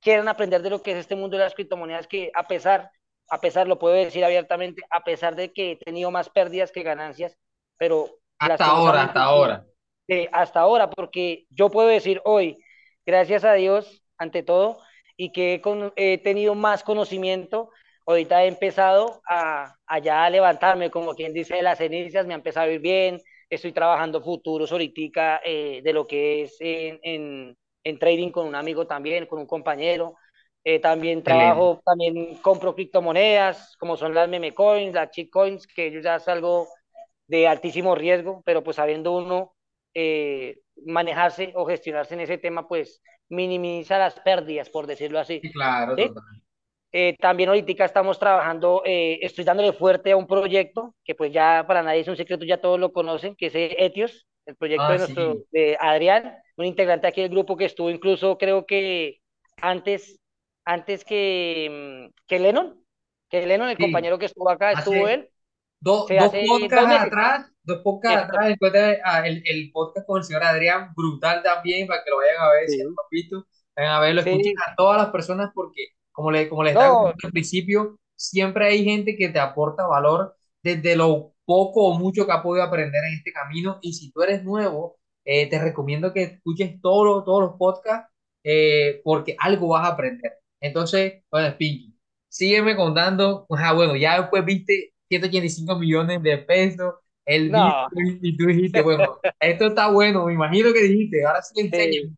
quieran 0.00 0.28
aprender 0.28 0.62
de 0.62 0.70
lo 0.70 0.82
que 0.82 0.92
es 0.92 0.98
este 0.98 1.16
mundo 1.16 1.36
de 1.36 1.44
las 1.44 1.54
criptomonedas, 1.54 2.08
que 2.08 2.30
a 2.34 2.46
pesar, 2.46 2.90
a 3.30 3.40
pesar, 3.40 3.68
lo 3.68 3.78
puedo 3.78 3.94
decir 3.94 4.24
abiertamente, 4.24 4.82
a 4.90 5.04
pesar 5.04 5.36
de 5.36 5.52
que 5.52 5.72
he 5.72 5.76
tenido 5.76 6.10
más 6.10 6.28
pérdidas 6.30 6.72
que 6.72 6.82
ganancias, 6.82 7.36
pero 7.78 8.10
Hasta 8.38 8.66
ahora, 8.70 9.02
hasta 9.04 9.22
ahora. 9.24 9.66
eh, 10.08 10.28
hasta 10.32 10.60
ahora, 10.60 10.90
porque 10.90 11.46
yo 11.50 11.70
puedo 11.70 11.88
decir 11.88 12.20
hoy, 12.24 12.56
gracias 13.04 13.44
a 13.44 13.54
Dios, 13.54 14.02
ante 14.18 14.42
todo, 14.42 14.78
y 15.16 15.32
que 15.32 15.54
he, 15.54 15.60
con- 15.60 15.92
he 15.96 16.18
tenido 16.18 16.54
más 16.54 16.82
conocimiento, 16.84 17.70
ahorita 18.06 18.44
he 18.44 18.48
empezado 18.48 19.20
a, 19.28 19.74
a 19.86 19.98
ya 19.98 20.28
levantarme, 20.30 20.90
como 20.90 21.14
quien 21.14 21.32
dice, 21.32 21.56
de 21.56 21.62
las 21.62 21.78
cenizas, 21.78 22.26
me 22.26 22.34
ha 22.34 22.36
empezado 22.36 22.68
a 22.68 22.72
ir 22.72 22.80
bien, 22.80 23.20
estoy 23.50 23.72
trabajando 23.72 24.22
futuros 24.22 24.70
ahorita 24.72 25.40
eh, 25.44 25.80
de 25.82 25.92
lo 25.92 26.06
que 26.06 26.42
es 26.42 26.56
en, 26.60 26.98
en, 27.02 27.56
en 27.84 27.98
trading 27.98 28.30
con 28.30 28.46
un 28.46 28.54
amigo 28.54 28.86
también, 28.86 29.26
con 29.26 29.38
un 29.40 29.46
compañero. 29.46 30.14
Eh, 30.68 30.80
también 30.80 31.22
trabajo, 31.22 31.80
también 31.84 32.38
compro 32.42 32.74
criptomonedas, 32.74 33.76
como 33.76 33.96
son 33.96 34.12
las 34.14 34.28
meme 34.28 34.52
coins, 34.52 34.92
las 34.92 35.12
cheat 35.12 35.30
coins, 35.30 35.64
que 35.64 35.92
yo 35.92 36.00
ya 36.00 36.18
salgo 36.18 36.66
de 37.28 37.46
altísimo 37.46 37.94
riesgo, 37.94 38.42
pero 38.44 38.64
pues 38.64 38.74
sabiendo 38.74 39.12
uno 39.12 39.54
eh, 39.94 40.58
manejarse 40.84 41.52
o 41.54 41.66
gestionarse 41.66 42.14
en 42.14 42.20
ese 42.22 42.38
tema, 42.38 42.66
pues 42.66 43.00
minimiza 43.28 43.96
las 43.96 44.18
pérdidas, 44.18 44.68
por 44.68 44.88
decirlo 44.88 45.20
así. 45.20 45.38
Sí, 45.40 45.52
claro, 45.52 45.94
¿sí? 45.94 46.10
Eh, 46.90 47.16
también 47.20 47.48
ahorita 47.50 47.84
estamos 47.84 48.18
trabajando, 48.18 48.82
eh, 48.84 49.20
estoy 49.22 49.44
dándole 49.44 49.72
fuerte 49.72 50.10
a 50.10 50.16
un 50.16 50.26
proyecto 50.26 50.96
que 51.04 51.14
pues 51.14 51.32
ya 51.32 51.64
para 51.64 51.84
nadie 51.84 52.00
es 52.00 52.08
un 52.08 52.16
secreto, 52.16 52.44
ya 52.44 52.60
todos 52.60 52.80
lo 52.80 52.92
conocen, 52.92 53.36
que 53.36 53.46
es 53.46 53.52
Etios, 53.54 54.26
el 54.46 54.56
proyecto 54.56 54.86
Ah, 54.88 54.92
de 54.92 54.98
nuestro, 54.98 55.34
sí. 55.34 55.44
de 55.52 55.76
Adrián, 55.78 56.38
un 56.56 56.64
integrante 56.64 57.06
aquí 57.06 57.20
del 57.20 57.30
grupo 57.30 57.56
que 57.56 57.66
estuvo 57.66 57.88
incluso 57.88 58.36
creo 58.36 58.66
que 58.66 59.20
antes, 59.60 60.18
antes 60.66 61.04
que, 61.06 62.10
mm, 62.12 62.14
que 62.28 62.40
Lennon, 62.40 62.84
que 63.30 63.46
Lennon, 63.46 63.70
el 63.70 63.78
Sí. 63.78 63.80
compañero 63.80 64.18
que 64.20 64.26
estuvo 64.26 64.50
acá, 64.50 64.72
estuvo 64.72 65.08
Hace 65.08 65.08
él, 65.08 65.30
dos, 65.80 66.08
se 66.08 66.18
dos 66.18 66.34
podcasts 66.46 66.94
atrás, 66.96 67.46
dos 67.64 67.80
podcasts 67.82 68.24
atrás, 68.26 68.48
después 68.48 68.72
de, 68.72 69.00
ah, 69.04 69.26
el, 69.26 69.42
el 69.46 69.70
podcast 69.72 70.06
con 70.06 70.18
el 70.18 70.24
señor 70.24 70.44
Adrián, 70.44 70.92
brutal 70.96 71.42
también, 71.42 71.86
para 71.88 72.04
que 72.04 72.10
lo 72.10 72.18
vayan 72.18 72.38
a 72.42 72.50
ver, 72.52 72.68
si 72.70 72.82
no 72.82 72.88
sí, 72.88 72.98
lo 72.98 73.02
han 73.04 73.08
visto, 73.10 73.46
vayan 73.76 73.92
a 73.94 74.00
verlo, 74.00 74.22
escuchen 74.22 74.52
sí, 74.52 74.64
a 74.68 74.76
todas 74.76 74.98
las 74.98 75.10
personas, 75.10 75.50
porque 75.54 75.88
como 76.12 76.30
le, 76.32 76.48
como 76.48 76.64
les 76.64 76.74
estaba 76.74 76.96
no, 76.96 76.98
comentando 76.98 77.28
al 77.28 77.32
principio, 77.32 77.98
siempre 78.16 78.66
hay 78.68 78.84
gente 78.84 79.16
que 79.16 79.28
te 79.30 79.40
aporta 79.40 79.86
valor 79.86 80.36
desde 80.62 80.96
lo 80.96 81.34
poco 81.46 81.86
o 81.88 81.98
mucho 81.98 82.26
que 82.26 82.32
ha 82.32 82.42
podido 82.42 82.64
aprender 82.66 83.04
en 83.04 83.14
este 83.14 83.32
camino, 83.32 83.78
y 83.82 83.94
si 83.94 84.12
tú 84.12 84.22
eres 84.22 84.44
nuevo, 84.44 84.96
eh, 85.24 85.48
te 85.50 85.58
recomiendo 85.60 86.12
que 86.12 86.22
escuches 86.24 86.80
todos 86.82 87.06
los, 87.06 87.24
todos 87.24 87.42
los 87.42 87.54
podcasts, 87.58 88.10
eh, 88.44 89.00
porque 89.04 89.36
algo 89.38 89.68
vas 89.68 89.86
a 89.88 89.92
aprender. 89.94 90.34
Entonces, 90.60 91.22
bueno, 91.30 91.50
Spinky. 91.54 91.94
Sígueme 92.28 92.76
contando. 92.76 93.46
Ah, 93.50 93.72
bueno, 93.72 93.96
ya 93.96 94.20
después 94.20 94.44
viste 94.44 94.92
185 95.08 95.78
millones 95.78 96.22
de 96.22 96.38
pesos, 96.38 96.94
el 97.24 97.50
no, 97.50 97.88
Bitcoin, 97.90 98.18
y 98.22 98.36
tú 98.36 98.46
dijiste, 98.46 98.80
bueno, 98.82 99.20
esto 99.40 99.66
está 99.68 99.88
bueno, 99.90 100.26
me 100.26 100.34
imagino 100.34 100.72
que 100.72 100.82
dijiste, 100.82 101.24
ahora 101.24 101.42
sí 101.42 101.54
le 101.56 101.68
sí. 101.70 102.00
enseñan. 102.02 102.16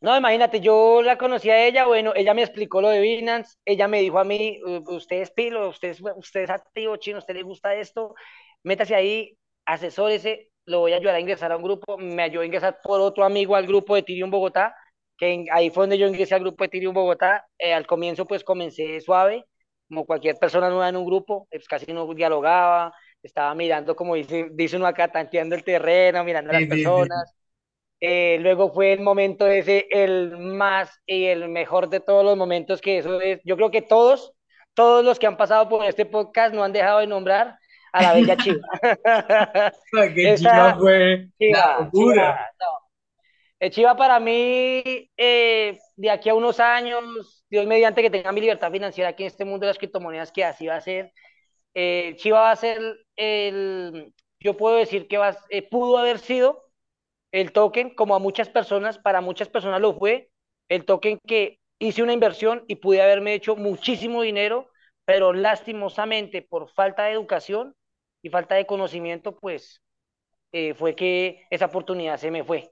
No, 0.00 0.16
imagínate, 0.16 0.60
yo 0.60 1.02
la 1.02 1.18
conocí 1.18 1.50
a 1.50 1.66
ella, 1.66 1.84
bueno, 1.86 2.12
ella 2.16 2.32
me 2.32 2.42
explicó 2.42 2.80
lo 2.80 2.88
de 2.88 3.00
Binance, 3.02 3.56
ella 3.66 3.86
me 3.86 4.00
dijo 4.00 4.18
a 4.18 4.24
mí, 4.24 4.58
"U- 4.64 4.94
usted 4.96 5.16
es 5.20 5.30
pilo, 5.30 5.68
usted 5.68 5.88
es, 5.90 6.00
usted 6.16 6.40
es 6.44 6.50
activo, 6.50 6.96
chino, 6.96 7.18
usted 7.18 7.34
le 7.34 7.42
gusta 7.42 7.74
esto, 7.74 8.14
métase 8.62 8.94
ahí, 8.94 9.36
asesórese, 9.66 10.50
lo 10.64 10.80
voy 10.80 10.92
a 10.94 10.96
ayudar 10.96 11.16
a 11.16 11.20
ingresar 11.20 11.52
a 11.52 11.56
un 11.58 11.62
grupo, 11.62 11.98
me 11.98 12.22
ayudó 12.22 12.42
a 12.42 12.46
ingresar 12.46 12.78
por 12.82 13.00
otro 13.00 13.24
amigo 13.24 13.56
al 13.56 13.66
grupo 13.66 13.94
de 13.94 14.00
Ethereum 14.00 14.30
Bogotá, 14.30 14.74
que 15.20 15.34
en- 15.34 15.46
ahí 15.52 15.70
fue 15.70 15.84
donde 15.84 15.98
yo 15.98 16.08
ingresé 16.08 16.36
al 16.36 16.42
grupo 16.42 16.64
de 16.64 16.68
Ethereum 16.68 16.94
Bogotá, 16.94 17.46
Eh, 17.58 17.74
al 17.74 17.86
comienzo 17.88 18.26
pues 18.26 18.44
comencé 18.44 19.00
suave, 19.02 19.46
como 19.88 20.06
cualquier 20.06 20.36
persona 20.38 20.70
nueva 20.70 20.90
en 20.90 20.96
un 20.96 21.06
grupo, 21.06 21.48
pues 21.52 21.68
casi 21.68 21.92
no 21.94 22.12
dialogaba, 22.14 22.94
estaba 23.22 23.54
mirando, 23.56 23.96
como 23.96 24.16
dice, 24.16 24.48
dice 24.52 24.76
uno 24.78 24.86
acá, 24.88 25.08
tanteando 25.12 25.56
el 25.56 25.64
terreno, 25.64 26.24
mirando 26.24 26.50
a 26.52 26.54
las 26.54 26.66
Sí, 26.66 26.70
sí, 26.70 26.86
sí. 26.94 27.02
personas, 27.04 27.34
eh, 28.00 28.38
luego 28.40 28.72
fue 28.72 28.92
el 28.92 29.00
momento 29.00 29.46
ese, 29.46 29.86
el 29.90 30.38
más 30.38 30.90
y 31.06 31.26
el 31.26 31.48
mejor 31.48 31.88
de 31.90 32.00
todos 32.00 32.24
los 32.24 32.36
momentos 32.36 32.80
que 32.80 32.98
eso 32.98 33.20
es. 33.20 33.40
Yo 33.44 33.56
creo 33.56 33.70
que 33.70 33.82
todos, 33.82 34.32
todos 34.74 35.04
los 35.04 35.18
que 35.18 35.26
han 35.26 35.36
pasado 35.36 35.68
por 35.68 35.84
este 35.84 36.06
podcast 36.06 36.54
no 36.54 36.64
han 36.64 36.72
dejado 36.72 37.00
de 37.00 37.06
nombrar 37.06 37.58
a 37.92 38.02
la 38.02 38.12
bella 38.14 38.36
Chiva. 38.38 38.66
Qué 40.20 40.32
chiva 40.34 40.74
fue 40.78 41.28
la 41.46 41.64
Chiva, 41.64 41.90
Chiva, 41.94 42.22
locura. 42.24 42.46
no. 42.60 42.79
Eh, 43.60 43.70
Chiva 43.70 43.94
para 43.96 44.18
mí, 44.20 44.82
eh, 45.16 45.78
de 45.96 46.10
aquí 46.10 46.30
a 46.30 46.34
unos 46.34 46.60
años, 46.60 47.44
Dios 47.50 47.66
mediante 47.66 48.00
que 48.02 48.10
tenga 48.10 48.32
mi 48.32 48.40
libertad 48.40 48.72
financiera 48.72 49.10
aquí 49.10 49.22
en 49.24 49.26
este 49.28 49.44
mundo 49.44 49.66
de 49.66 49.68
las 49.68 49.78
criptomonedas, 49.78 50.32
que 50.32 50.44
así 50.44 50.66
va 50.66 50.76
a 50.76 50.80
ser, 50.80 51.12
eh, 51.74 52.14
Chiva 52.18 52.40
va 52.42 52.52
a 52.52 52.56
ser 52.56 52.80
el, 53.16 54.14
yo 54.40 54.56
puedo 54.56 54.76
decir 54.76 55.08
que 55.08 55.18
va, 55.18 55.36
eh, 55.50 55.68
pudo 55.68 55.98
haber 55.98 56.18
sido 56.20 56.64
el 57.32 57.52
token, 57.52 57.94
como 57.94 58.14
a 58.16 58.20
muchas 58.20 58.48
personas, 58.50 58.98
para 58.98 59.20
muchas 59.22 59.48
personas 59.48 59.80
lo 59.80 59.94
fue, 59.94 60.30
el 60.68 60.84
token 60.86 61.18
que 61.26 61.60
hice 61.80 62.02
una 62.02 62.14
inversión 62.14 62.64
y 62.68 62.76
pude 62.76 63.02
haberme 63.02 63.34
hecho 63.34 63.56
muchísimo 63.56 64.22
dinero, 64.22 64.70
pero 65.06 65.32
lastimosamente 65.34 66.42
por 66.42 66.70
falta 66.70 67.04
de 67.04 67.12
educación 67.12 67.74
y 68.22 68.30
falta 68.30 68.56
de 68.56 68.66
conocimiento, 68.66 69.36
pues 69.38 69.82
eh, 70.52 70.74
fue 70.74 70.96
que 70.96 71.44
esa 71.50 71.66
oportunidad 71.66 72.18
se 72.18 72.30
me 72.32 72.44
fue. 72.44 72.70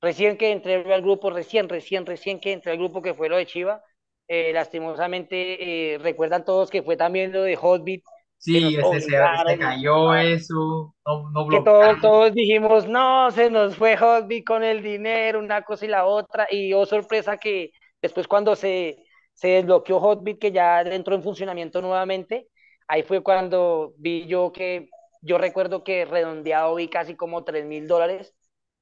Recién 0.00 0.36
que 0.38 0.50
entré 0.52 0.74
al 0.92 1.02
grupo, 1.02 1.30
recién, 1.30 1.68
recién, 1.68 2.06
recién 2.06 2.40
que 2.40 2.52
entré 2.52 2.72
al 2.72 2.78
grupo 2.78 3.02
que 3.02 3.14
fue 3.14 3.28
lo 3.28 3.36
de 3.36 3.46
Chiva, 3.46 3.82
eh, 4.28 4.52
lastimosamente 4.52 5.94
eh, 5.94 5.98
recuerdan 5.98 6.44
todos 6.44 6.70
que 6.70 6.82
fue 6.82 6.96
también 6.96 7.32
lo 7.32 7.42
de 7.42 7.56
Hotbit, 7.56 8.04
Sí, 8.38 8.74
ese 8.76 9.02
se, 9.02 9.38
se 9.46 9.58
cayó 9.58 10.14
eso, 10.14 10.94
no, 11.06 11.30
no 11.30 11.46
que 11.48 11.60
todos, 11.60 12.00
todos 12.00 12.32
dijimos, 12.34 12.86
no, 12.88 13.30
se 13.32 13.50
nos 13.50 13.76
fue 13.76 13.96
Hotbit 13.96 14.46
con 14.46 14.62
el 14.62 14.82
dinero, 14.82 15.40
una 15.40 15.62
cosa 15.62 15.84
y 15.84 15.88
la 15.88 16.06
otra, 16.06 16.46
y 16.50 16.72
oh 16.72 16.86
sorpresa 16.86 17.38
que 17.38 17.72
después 18.00 18.28
cuando 18.28 18.54
se, 18.56 19.04
se 19.34 19.48
desbloqueó 19.48 19.98
Hotbit, 20.00 20.38
que 20.38 20.52
ya 20.52 20.80
entró 20.82 21.14
en 21.16 21.22
funcionamiento 21.22 21.82
nuevamente, 21.82 22.48
ahí 22.86 23.02
fue 23.02 23.22
cuando 23.22 23.94
vi 23.98 24.26
yo 24.26 24.52
que, 24.52 24.88
yo 25.22 25.38
recuerdo 25.38 25.82
que 25.82 26.04
redondeado 26.04 26.76
vi 26.76 26.88
casi 26.88 27.16
como 27.16 27.42
tres 27.44 27.64
mil 27.66 27.86
dólares, 27.88 28.32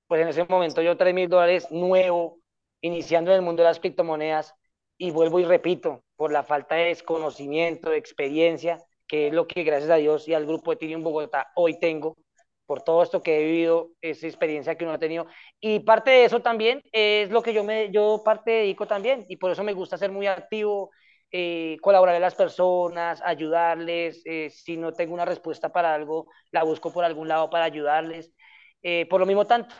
pues 0.08 0.22
en 0.22 0.28
ese 0.28 0.44
momento 0.44 0.82
yo 0.82 0.96
tres 0.96 1.14
mil 1.14 1.28
dólares 1.28 1.70
nuevo, 1.70 2.38
iniciando 2.80 3.30
en 3.30 3.36
el 3.36 3.42
mundo 3.42 3.62
de 3.62 3.68
las 3.68 3.80
criptomonedas 3.80 4.54
y 4.96 5.10
vuelvo 5.12 5.38
y 5.40 5.44
repito, 5.44 6.02
por 6.16 6.32
la 6.32 6.42
falta 6.42 6.74
de 6.74 6.86
desconocimiento, 6.86 7.90
de 7.90 7.98
experiencia, 7.98 8.78
que 9.06 9.28
es 9.28 9.32
lo 9.32 9.46
que 9.46 9.62
gracias 9.62 9.90
a 9.90 9.96
Dios 9.96 10.26
y 10.28 10.34
al 10.34 10.46
grupo 10.46 10.70
de 10.70 10.76
Ethereum 10.76 11.02
Bogotá 11.04 11.52
hoy 11.54 11.78
tengo, 11.78 12.16
por 12.66 12.82
todo 12.82 13.02
esto 13.02 13.22
que 13.22 13.38
he 13.38 13.44
vivido, 13.44 13.90
esa 14.02 14.26
experiencia 14.26 14.76
que 14.76 14.84
uno 14.84 14.94
ha 14.94 14.98
tenido. 14.98 15.26
Y 15.60 15.80
parte 15.80 16.10
de 16.10 16.24
eso 16.24 16.40
también 16.40 16.82
es 16.92 17.30
lo 17.30 17.42
que 17.42 17.54
yo 17.54 17.64
me, 17.64 17.90
yo 17.90 18.22
parte 18.24 18.50
dedico 18.50 18.86
también, 18.86 19.24
y 19.28 19.36
por 19.36 19.50
eso 19.50 19.62
me 19.64 19.72
gusta 19.72 19.96
ser 19.96 20.10
muy 20.10 20.26
activo, 20.26 20.90
eh, 21.30 21.76
colaborar 21.82 22.14
a 22.16 22.20
las 22.20 22.34
personas, 22.34 23.22
ayudarles, 23.24 24.22
eh, 24.24 24.50
si 24.50 24.76
no 24.76 24.92
tengo 24.92 25.14
una 25.14 25.24
respuesta 25.24 25.70
para 25.70 25.94
algo, 25.94 26.26
la 26.50 26.62
busco 26.62 26.92
por 26.92 27.04
algún 27.04 27.28
lado 27.28 27.50
para 27.50 27.64
ayudarles, 27.64 28.32
eh, 28.82 29.06
por 29.08 29.20
lo 29.20 29.26
mismo 29.26 29.46
tanto, 29.46 29.74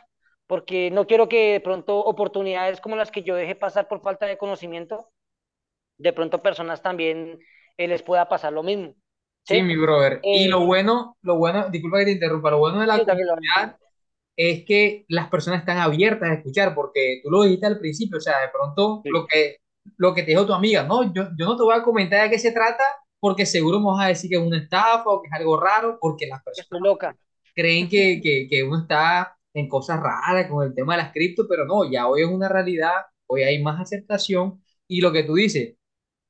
porque 0.49 0.90
no 0.93 1.07
quiero 1.09 1.28
que 1.31 1.55
de 1.55 1.61
pronto 1.62 1.99
oportunidades 2.00 2.83
como 2.83 2.97
las 2.97 3.12
que 3.12 3.25
yo 3.25 3.37
dejé 3.37 3.57
pasar 3.57 3.88
por 3.88 4.02
falta 4.02 4.26
de 4.26 4.38
conocimiento, 4.38 5.11
de 5.99 6.12
pronto 6.14 6.43
personas 6.43 6.83
también 6.83 7.40
eh, 7.78 7.88
les 7.88 8.02
pueda 8.02 8.28
pasar 8.28 8.52
lo 8.55 8.62
mismo, 8.64 8.95
Sí, 9.45 9.62
¿sí? 9.62 9.62
mi 9.62 9.76
brother. 9.76 10.26
Y 10.31 10.49
lo 10.49 10.61
Eh, 10.61 10.67
bueno, 10.67 11.17
lo 11.23 11.37
bueno, 11.38 11.69
disculpa 11.71 11.99
que 11.99 12.05
te 12.07 12.11
interrumpa, 12.12 12.50
lo 12.50 12.59
bueno 12.59 12.81
de 12.81 12.87
la 12.87 13.02
comunidad 13.02 13.78
es 14.37 14.64
que 14.67 15.05
las 15.09 15.28
personas 15.31 15.61
están 15.61 15.78
abiertas 15.78 16.31
a 16.31 16.35
escuchar, 16.35 16.75
porque 16.75 17.21
tú 17.25 17.31
lo 17.31 17.43
dijiste 17.45 17.67
al 17.67 17.78
principio, 17.81 18.19
o 18.19 18.21
sea, 18.21 18.40
de 18.40 18.49
pronto 18.50 19.05
Sí, 19.05 19.11
lo 19.11 19.26
que, 19.26 19.59
lo 19.99 20.14
que 20.14 20.23
te 20.25 20.33
dijo 20.33 20.47
tu 20.47 20.55
amiga, 20.55 20.85
no, 20.85 21.05
yo, 21.14 21.25
yo 21.38 21.47
no 21.47 21.57
te 21.57 21.64
voy 21.64 21.75
a 21.76 21.83
comentar 21.85 22.23
de 22.25 22.31
qué 22.31 22.38
se 22.38 22.52
trata, 22.52 22.85
porque 23.21 23.47
seguro 23.47 23.81
me 23.81 23.87
vas 23.87 24.05
a 24.07 24.09
decir 24.09 24.31
que 24.31 24.37
es 24.37 24.43
una 24.43 24.59
estafa 24.59 25.05
o 25.11 25.23
que 25.23 25.28
es 25.28 25.35
algo 25.35 25.61
raro, 25.61 25.99
porque 26.00 26.26
las 26.26 26.43
personas 26.45 26.69
loca. 26.81 27.17
creen 27.55 27.88
que, 27.88 28.21
que, 28.23 28.49
que 28.50 28.64
uno 28.64 28.81
está 28.83 29.38
en 29.55 29.69
cosas 29.69 30.00
raras 30.00 30.49
con 30.50 30.64
el 30.67 30.75
tema 30.75 30.97
de 30.97 31.02
las 31.02 31.12
cripto, 31.12 31.47
pero 31.49 31.67
no, 31.67 31.90
ya 31.90 32.07
hoy 32.09 32.23
es 32.23 32.28
una 32.28 32.49
realidad, 32.49 32.93
hoy 33.26 33.43
hay 33.43 33.62
más 33.62 33.81
aceptación, 33.81 34.62
y 34.88 35.00
lo 35.00 35.12
que 35.12 35.25
tú 35.25 35.35
dices, 35.35 35.76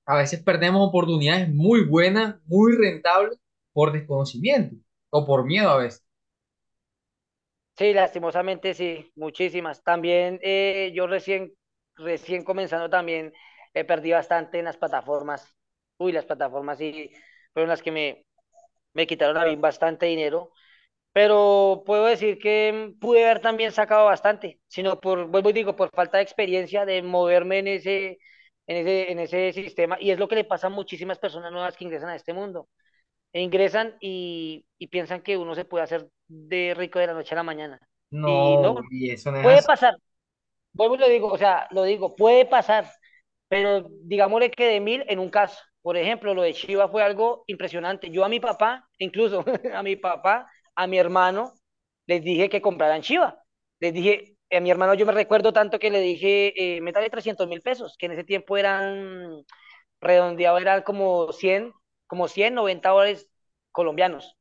a 0.07 0.17
veces 0.17 0.43
perdemos 0.43 0.89
oportunidades 0.89 1.49
muy 1.55 1.85
buenas, 1.87 2.37
muy 2.47 2.75
rentables 2.77 3.39
por 3.73 3.93
desconocimiento 3.93 4.77
o 5.11 5.27
por 5.27 5.45
miedo 5.47 5.71
a 5.71 5.79
veces. 5.79 6.05
Sí, 7.77 7.93
lastimosamente 7.95 8.75
sí, 8.75 9.13
muchísimas. 9.15 9.83
También 9.85 10.41
eh, 10.43 10.91
yo 10.95 11.07
recién, 11.07 11.55
recién 11.97 12.43
comenzando 12.45 12.91
también 12.91 13.33
he 13.73 13.85
perdido 13.85 14.17
bastante 14.17 14.59
en 14.59 14.65
las 14.65 14.77
plataformas. 14.77 15.55
Uy, 15.99 16.11
las 16.13 16.25
plataformas 16.25 16.79
sí 16.79 17.11
fueron 17.53 17.69
las 17.69 17.83
que 17.83 17.93
me, 17.93 18.27
me 18.95 19.07
quitaron 19.07 19.37
a 19.39 19.47
mí 19.47 19.57
bastante 19.57 20.07
dinero. 20.07 20.53
Pero 21.19 21.83
puedo 21.87 22.07
decir 22.07 22.39
que 22.39 22.95
pude 23.01 23.25
haber 23.25 23.41
también 23.41 23.73
sacado 23.73 24.07
bastante, 24.07 24.61
sino 24.69 25.01
por, 25.01 25.27
vuelvo 25.29 25.51
y 25.51 25.53
digo, 25.53 25.75
por 25.77 25.91
falta 25.91 26.19
de 26.19 26.23
experiencia 26.25 26.85
de 26.87 27.03
moverme 27.03 27.59
en 27.61 27.69
ese, 27.69 28.19
en 28.69 28.77
ese, 28.79 29.13
en 29.13 29.19
ese 29.21 29.53
sistema. 29.53 29.97
Y 30.01 30.11
es 30.13 30.19
lo 30.19 30.29
que 30.29 30.37
le 30.37 30.45
pasa 30.45 30.69
a 30.69 30.71
muchísimas 30.71 31.19
personas 31.19 31.51
nuevas 31.53 31.77
que 31.77 31.85
ingresan 31.85 32.11
a 32.11 32.17
este 32.17 32.33
mundo. 32.35 32.69
E 33.33 33.43
ingresan 33.43 33.97
y, 34.01 34.67
y 34.79 34.89
piensan 34.89 35.23
que 35.23 35.37
uno 35.39 35.55
se 35.55 35.65
puede 35.67 35.85
hacer 35.85 36.09
de 36.29 36.75
rico 36.77 36.99
de 37.01 37.09
la 37.09 37.15
noche 37.15 37.35
a 37.35 37.39
la 37.39 37.43
mañana. 37.45 37.81
Y 38.25 38.57
no, 38.59 38.75
No, 38.75 38.87
y 38.91 39.11
eso 39.11 39.31
no 39.33 39.41
es 39.41 39.47
puede 39.47 39.63
así. 39.65 39.67
pasar. 39.67 39.95
Vuelvo 40.73 40.95
y 40.97 40.99
lo 40.99 41.09
digo, 41.09 41.29
o 41.29 41.39
sea, 41.39 41.67
lo 41.71 41.83
digo, 41.85 42.15
puede 42.17 42.45
pasar, 42.47 42.91
pero 43.49 43.89
digámosle 44.03 44.51
que 44.51 44.67
de 44.67 44.81
mil 44.81 45.05
en 45.09 45.19
un 45.19 45.31
caso. 45.31 45.59
Por 45.83 45.97
ejemplo, 45.97 46.35
lo 46.35 46.43
de 46.43 46.55
Chiva 46.55 46.89
fue 46.89 47.03
algo 47.03 47.45
impresionante. 47.47 48.11
Yo 48.11 48.25
a 48.25 48.29
mi 48.29 48.41
papá, 48.41 48.89
incluso 48.99 49.45
a 49.75 49.83
mi 49.83 49.97
papá, 49.97 50.51
a 50.79 50.87
mi 50.87 50.99
hermano, 50.99 51.53
les 52.07 52.23
dije 52.23 52.49
que 52.51 52.63
compraran 52.63 53.03
Chiva. 53.03 53.43
Les 53.81 53.93
dije, 53.95 54.37
a 54.53 54.61
mi 54.61 54.71
hermano 54.71 54.95
yo 54.95 55.07
me 55.07 55.13
recuerdo 55.13 55.53
tanto 55.53 55.79
que 55.79 55.91
le 55.91 56.01
dije, 56.01 56.77
eh, 56.79 56.81
métale 56.83 57.11
300 57.11 57.49
mil 57.49 57.63
pesos, 57.63 57.97
que 57.99 58.07
en 58.07 58.13
ese 58.13 58.25
tiempo 58.25 58.57
eran, 58.59 59.45
redondeado, 60.01 60.59
eran 60.59 60.83
como 60.83 61.33
100 61.33 61.73
como 62.07 62.29
100 62.29 62.55
90 62.55 62.91
dólares 62.91 63.31
colombianos. 63.73 64.37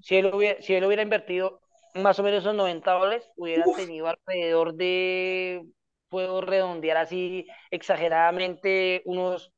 Si 0.00 0.16
él 0.16 0.26
hubiera, 0.34 0.60
si 0.62 0.74
él 0.74 0.84
hubiera 0.84 1.02
invertido 1.02 1.60
más 1.94 2.18
o 2.18 2.22
menos 2.22 2.40
esos 2.42 2.54
90 2.54 2.92
dólares, 2.92 3.30
hubiera 3.36 3.68
Uf, 3.68 3.74
tenido 3.74 4.08
alrededor 4.08 4.74
de, 4.74 5.64
puedo 6.08 6.40
redondear 6.42 6.98
así 6.98 7.46
exageradamente, 7.70 9.02
unos, 9.06 9.52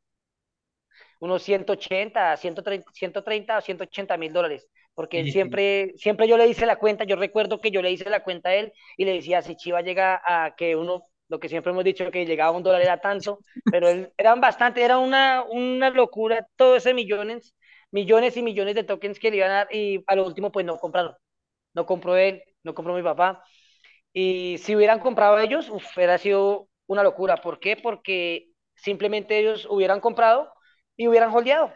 unos 1.20 1.42
180, 1.42 2.36
130, 2.36 2.90
130 2.92 3.58
o 3.58 3.60
180 3.60 4.16
mil 4.16 4.32
dólares. 4.32 4.68
Porque 4.96 5.20
él 5.20 5.30
siempre, 5.30 5.94
siempre 5.98 6.28
yo 6.28 6.38
le 6.38 6.48
hice 6.48 6.66
la 6.66 6.78
cuenta, 6.78 7.04
yo 7.04 7.16
recuerdo 7.16 7.60
que 7.62 7.70
yo 7.70 7.82
le 7.82 7.92
hice 7.92 8.10
la 8.10 8.24
cuenta 8.24 8.50
a 8.50 8.56
él 8.56 8.74
y 8.98 9.06
le 9.06 9.14
decía, 9.14 9.42
si 9.42 9.56
Chiva 9.56 9.82
llega 9.82 10.22
a 10.26 10.56
que 10.56 10.76
uno, 10.76 11.04
lo 11.28 11.40
que 11.40 11.48
siempre 11.50 11.72
hemos 11.72 11.84
dicho, 11.84 12.10
que 12.10 12.26
llegaba 12.26 12.50
a 12.50 12.58
un 12.58 12.64
dólar 12.64 12.82
era 12.82 13.00
tanto, 13.00 13.40
pero 13.70 13.88
él, 13.88 14.12
eran 14.18 14.40
bastante, 14.42 14.82
era 14.84 14.98
una, 14.98 15.44
una 15.44 15.90
locura, 15.90 16.48
todo 16.56 16.76
ese 16.76 16.94
millones, 16.94 17.54
millones 17.92 18.36
y 18.38 18.42
millones 18.42 18.74
de 18.74 18.84
tokens 18.84 19.20
que 19.20 19.30
le 19.30 19.38
iban 19.38 19.52
a 19.52 19.54
dar 19.54 19.68
y 19.74 20.02
a 20.08 20.16
lo 20.16 20.26
último 20.26 20.52
pues 20.52 20.66
no 20.66 20.78
compraron 20.78 21.14
no 21.74 21.86
compró 21.86 22.16
él, 22.16 22.42
no 22.64 22.74
compró 22.74 22.94
mi 22.94 23.02
papá. 23.02 23.42
Y 24.12 24.58
si 24.58 24.76
hubieran 24.76 25.00
comprado 25.00 25.38
ellos, 25.38 25.68
uf, 25.70 25.84
hubiera 25.96 26.18
sido 26.18 26.68
una 26.86 27.02
locura. 27.02 27.36
¿Por 27.38 27.60
qué? 27.60 27.76
Porque 27.76 28.48
simplemente 28.76 29.38
ellos 29.38 29.66
hubieran 29.70 30.00
comprado 30.00 30.52
y 30.96 31.08
hubieran 31.08 31.32
holdeado. 31.34 31.72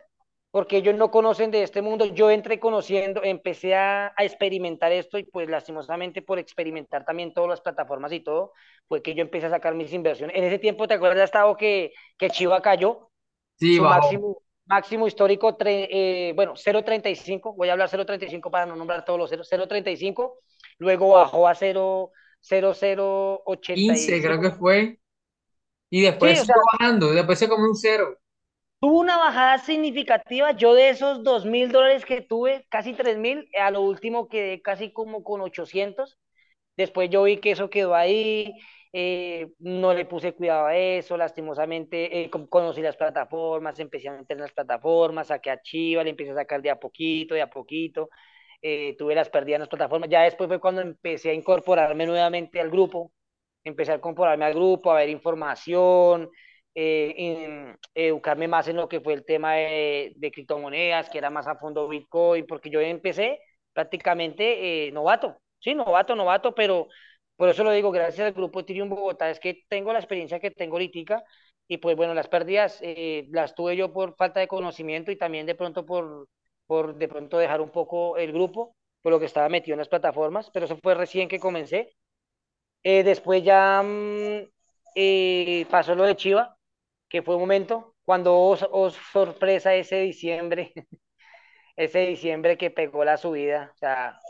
Porque 0.50 0.78
ellos 0.78 0.96
no 0.96 1.10
conocen 1.12 1.50
de 1.52 1.62
este 1.62 1.80
mundo. 1.82 2.06
Yo 2.06 2.30
entré 2.30 2.58
conociendo, 2.58 3.22
empecé 3.22 3.74
a, 3.76 4.08
a 4.16 4.24
experimentar 4.24 4.90
esto 4.92 5.18
y 5.18 5.24
pues 5.24 5.48
lastimosamente 5.48 6.22
por 6.22 6.38
experimentar 6.40 7.04
también 7.04 7.32
todas 7.32 7.50
las 7.50 7.60
plataformas 7.60 8.12
y 8.12 8.20
todo, 8.20 8.52
fue 8.88 9.00
que 9.02 9.14
yo 9.14 9.22
empecé 9.22 9.46
a 9.46 9.50
sacar 9.50 9.74
mis 9.74 9.92
inversiones. 9.92 10.36
En 10.36 10.44
ese 10.44 10.58
tiempo, 10.58 10.88
¿te 10.88 10.94
acuerdas, 10.94 11.24
Estado, 11.26 11.56
que, 11.56 11.92
que 12.18 12.30
Chiva 12.30 12.60
cayó? 12.62 13.10
Sí, 13.56 13.78
Su 13.78 13.84
máximo, 13.86 14.42
máximo 14.66 15.06
histórico, 15.06 15.56
tre- 15.56 15.88
eh, 15.90 16.32
bueno, 16.34 16.56
0.35, 16.56 17.54
voy 17.54 17.68
a 17.68 17.72
hablar 17.72 17.88
0.35 17.88 18.50
para 18.50 18.66
no 18.66 18.76
nombrar 18.76 19.04
todos 19.04 19.18
los 19.18 19.30
ceros, 19.30 19.48
0.35, 19.48 20.38
luego 20.78 21.10
bajó 21.10 21.46
a 21.48 21.54
0, 21.54 22.12
15 23.72 24.20
creo 24.22 24.40
que 24.40 24.50
0.085. 24.50 24.50
fue. 24.50 25.00
Y 25.90 26.02
Sí, 26.18 26.38
después 26.38 26.40
o 26.40 26.44
sea, 26.44 26.54
bajando, 26.80 27.12
después 27.12 27.38
se 27.40 27.48
comió 27.50 27.68
un 27.70 27.76
cero. 27.76 28.18
Tuvo 28.80 29.00
una 29.00 29.16
bajada 29.18 29.58
significativa. 29.58 30.52
Yo 30.52 30.74
de 30.74 30.90
esos 30.90 31.22
dos 31.22 31.44
mil 31.46 31.70
dólares 31.72 32.04
que 32.04 32.20
tuve, 32.22 32.66
casi 32.70 32.94
tres 32.94 33.18
mil, 33.18 33.48
a 33.60 33.70
lo 33.70 33.82
último 33.82 34.28
quedé 34.28 34.62
casi 34.62 34.92
como 34.92 35.22
con 35.24 35.40
800. 35.40 36.18
Después 36.76 37.10
yo 37.10 37.24
vi 37.24 37.38
que 37.38 37.50
eso 37.52 37.68
quedó 37.70 37.94
ahí, 37.94 38.52
eh, 38.92 39.48
no 39.58 39.92
le 39.94 40.06
puse 40.06 40.32
cuidado 40.34 40.66
a 40.66 40.76
eso, 40.76 41.16
lastimosamente 41.16 42.22
eh, 42.24 42.30
con- 42.30 42.46
conocí 42.46 42.80
las 42.82 42.96
plataformas, 42.96 43.78
empecé 43.80 44.08
a 44.08 44.12
meter 44.18 44.36
en 44.36 44.42
las 44.42 44.52
plataformas, 44.52 45.28
saqué 45.28 45.50
a 45.50 45.60
Chiva, 45.62 46.02
le 46.04 46.10
empecé 46.10 46.30
a 46.32 46.34
sacar 46.36 46.62
de 46.62 46.70
a 46.70 46.80
poquito, 46.80 47.34
de 47.34 47.42
a 47.42 47.50
poquito, 47.50 48.08
eh, 48.62 48.96
tuve 48.98 49.14
las 49.14 49.28
pérdidas 49.30 49.56
en 49.56 49.60
las 49.62 49.68
plataformas, 49.68 50.08
ya 50.10 50.22
después 50.22 50.48
fue 50.48 50.60
cuando 50.60 50.80
empecé 50.82 51.30
a 51.30 51.34
incorporarme 51.34 52.06
nuevamente 52.06 52.60
al 52.60 52.70
grupo, 52.70 53.12
empecé 53.64 53.92
a 53.92 53.96
incorporarme 53.96 54.44
al 54.46 54.54
grupo, 54.54 54.90
a 54.92 54.96
ver 54.96 55.08
información, 55.10 56.30
eh, 56.74 57.14
en- 57.16 57.78
educarme 57.94 58.48
más 58.48 58.68
en 58.68 58.76
lo 58.76 58.88
que 58.88 59.00
fue 59.00 59.14
el 59.14 59.24
tema 59.24 59.54
de, 59.54 60.12
de 60.16 60.30
criptomonedas, 60.32 61.10
que 61.10 61.18
era 61.18 61.30
más 61.30 61.46
a 61.46 61.56
fondo 61.56 61.88
Bitcoin, 61.88 62.46
porque 62.46 62.70
yo 62.70 62.80
empecé 62.80 63.40
prácticamente 63.72 64.88
eh, 64.88 64.92
novato, 64.92 65.36
sí, 65.60 65.74
novato, 65.74 66.14
novato, 66.16 66.54
pero 66.54 66.88
por 67.36 67.48
eso 67.48 67.64
lo 67.64 67.70
digo, 67.72 67.90
gracias 67.90 68.26
al 68.26 68.32
grupo 68.34 68.60
Ethereum 68.60 68.88
Bogotá, 68.88 69.30
es 69.30 69.40
que 69.40 69.64
tengo 69.68 69.92
la 69.92 69.98
experiencia 70.00 70.40
que 70.40 70.50
tengo 70.50 70.74
ahorita 70.76 71.24
y 71.68 71.78
pues 71.78 71.96
bueno, 71.96 72.14
las 72.14 72.28
pérdidas 72.28 72.78
eh, 72.82 73.26
las 73.30 73.54
tuve 73.54 73.76
yo 73.76 73.92
por 73.92 74.16
falta 74.16 74.40
de 74.40 74.48
conocimiento 74.48 75.10
y 75.12 75.16
también 75.16 75.46
de 75.46 75.54
pronto 75.54 75.86
por, 75.86 76.28
por 76.66 76.96
de 76.96 77.08
pronto 77.08 77.38
dejar 77.38 77.60
un 77.60 77.70
poco 77.70 78.16
el 78.16 78.32
grupo, 78.32 78.74
por 79.02 79.12
lo 79.12 79.20
que 79.20 79.26
estaba 79.26 79.48
metido 79.48 79.74
en 79.74 79.78
las 79.78 79.88
plataformas, 79.88 80.50
pero 80.52 80.66
eso 80.66 80.76
fue 80.82 80.94
recién 80.94 81.28
que 81.28 81.38
comencé. 81.40 81.94
Eh, 82.82 83.02
después 83.04 83.42
ya 83.44 83.82
mm, 83.84 84.48
eh, 84.96 85.66
pasó 85.70 85.94
lo 85.94 86.04
de 86.04 86.16
Chiva, 86.16 86.56
que 87.10 87.22
fue 87.22 87.36
un 87.36 87.42
momento 87.42 87.96
cuando, 88.04 88.34
oh, 88.36 88.58
oh, 88.72 88.90
sorpresa, 88.90 89.74
ese 89.76 89.98
diciembre, 90.02 90.74
ese 91.76 92.00
diciembre 92.06 92.58
que 92.58 92.70
pegó 92.72 93.04
la 93.04 93.16
subida, 93.18 93.72
o 93.74 93.78
sea, 93.78 94.20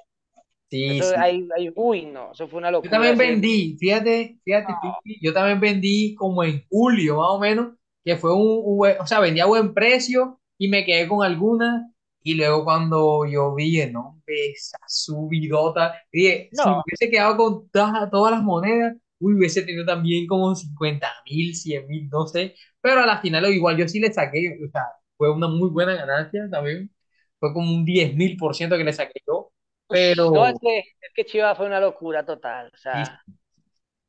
Sí, 0.71 1.03
eso 1.03 1.05
sí. 1.05 1.21
ahí, 1.21 1.49
ahí, 1.57 1.73
uy, 1.77 2.07
no, 2.07 2.33
eso 2.33 2.49
fue 2.49 2.59
una 2.61 2.71
Yo 2.83 2.89
locura 2.89 2.91
también 2.91 3.17
ese. 3.17 3.19
vendí, 3.19 3.77
fíjate, 3.79 4.39
fíjate, 4.45 4.75
yo 5.21 5.33
también 5.35 5.61
vendí 5.61 6.15
como 6.15 6.43
en 6.45 6.65
julio 6.71 7.17
más 7.19 7.29
o 7.31 7.39
menos, 7.39 7.75
que 8.05 8.17
fue 8.17 8.33
un, 8.35 8.41
un 8.65 8.89
o 9.01 9.07
sea, 9.07 9.21
vendí 9.21 9.41
a 9.41 9.47
buen 9.47 9.75
precio 9.75 10.41
y 10.57 10.69
me 10.69 10.85
quedé 10.85 11.07
con 11.09 11.23
algunas 11.25 11.83
y 12.23 12.35
luego 12.35 12.65
cuando 12.65 13.27
yo 13.27 13.55
vi, 13.55 13.85
no, 13.93 14.21
esa 14.27 14.79
subidota, 14.89 15.95
dije, 16.13 16.49
si 16.53 16.71
me 16.71 16.77
No, 16.77 16.85
hubiese 16.85 17.11
quedado 17.11 17.37
con 17.37 17.69
todas, 17.71 18.11
todas 18.11 18.33
las 18.33 18.43
monedas, 18.43 18.97
uy, 19.21 19.35
hubiese 19.35 19.63
tenido 19.63 19.87
también 19.87 20.27
como 20.27 20.55
cincuenta 20.57 21.09
mil, 21.27 21.55
cien 21.57 21.87
mil, 21.89 22.09
no 22.11 22.27
sé, 22.29 22.55
pero 22.81 23.03
a 23.03 23.07
la 23.07 23.21
final 23.21 23.47
igual 23.53 23.77
yo 23.79 23.89
sí 23.89 24.01
le 24.01 24.13
saqué, 24.13 24.59
o 24.67 24.71
sea, 24.71 24.85
fue 25.17 25.33
una 25.33 25.49
muy 25.49 25.71
buena 25.71 25.95
ganancia 25.95 26.49
también, 26.51 26.93
fue 27.39 27.53
como 27.55 27.71
un 27.75 27.85
diez 27.85 28.15
mil 28.17 28.37
por 28.37 28.55
ciento 28.57 28.77
que 28.79 28.85
le 28.85 28.93
saqué 28.95 29.21
yo, 29.27 29.53
no, 30.33 30.47
es 30.47 30.55
pero... 30.55 30.61
que, 30.61 30.79
es 30.79 31.13
que 31.15 31.25
Chiva 31.25 31.55
fue 31.55 31.67
una 31.67 31.81
locura 31.81 32.25
total, 32.25 32.71
o 32.75 32.77
Sí, 32.93 33.03
sea, 33.03 33.23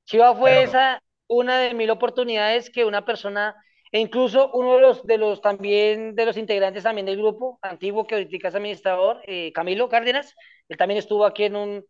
Chiva 0.05 0.35
fue 0.35 0.63
pero 0.63 0.63
esa, 0.63 1.01
una 1.27 1.59
de 1.59 1.73
mil 1.73 1.89
oportunidades 1.91 2.69
que 2.69 2.85
una 2.85 3.05
persona, 3.05 3.55
e 3.91 3.99
incluso 3.99 4.51
uno 4.53 4.75
de 4.75 4.81
los, 4.81 5.03
de 5.05 5.17
los 5.17 5.41
también, 5.41 6.15
de 6.15 6.25
los 6.25 6.37
integrantes 6.37 6.83
también 6.83 7.05
del 7.07 7.17
grupo 7.17 7.59
antiguo 7.61 8.07
que 8.07 8.15
ahorita 8.15 8.49
es 8.49 8.55
administrador, 8.55 9.21
eh, 9.25 9.51
Camilo 9.53 9.89
Cárdenas, 9.89 10.35
él 10.69 10.77
también 10.77 10.99
estuvo 10.99 11.25
aquí 11.25 11.45
en 11.45 11.55
un, 11.55 11.85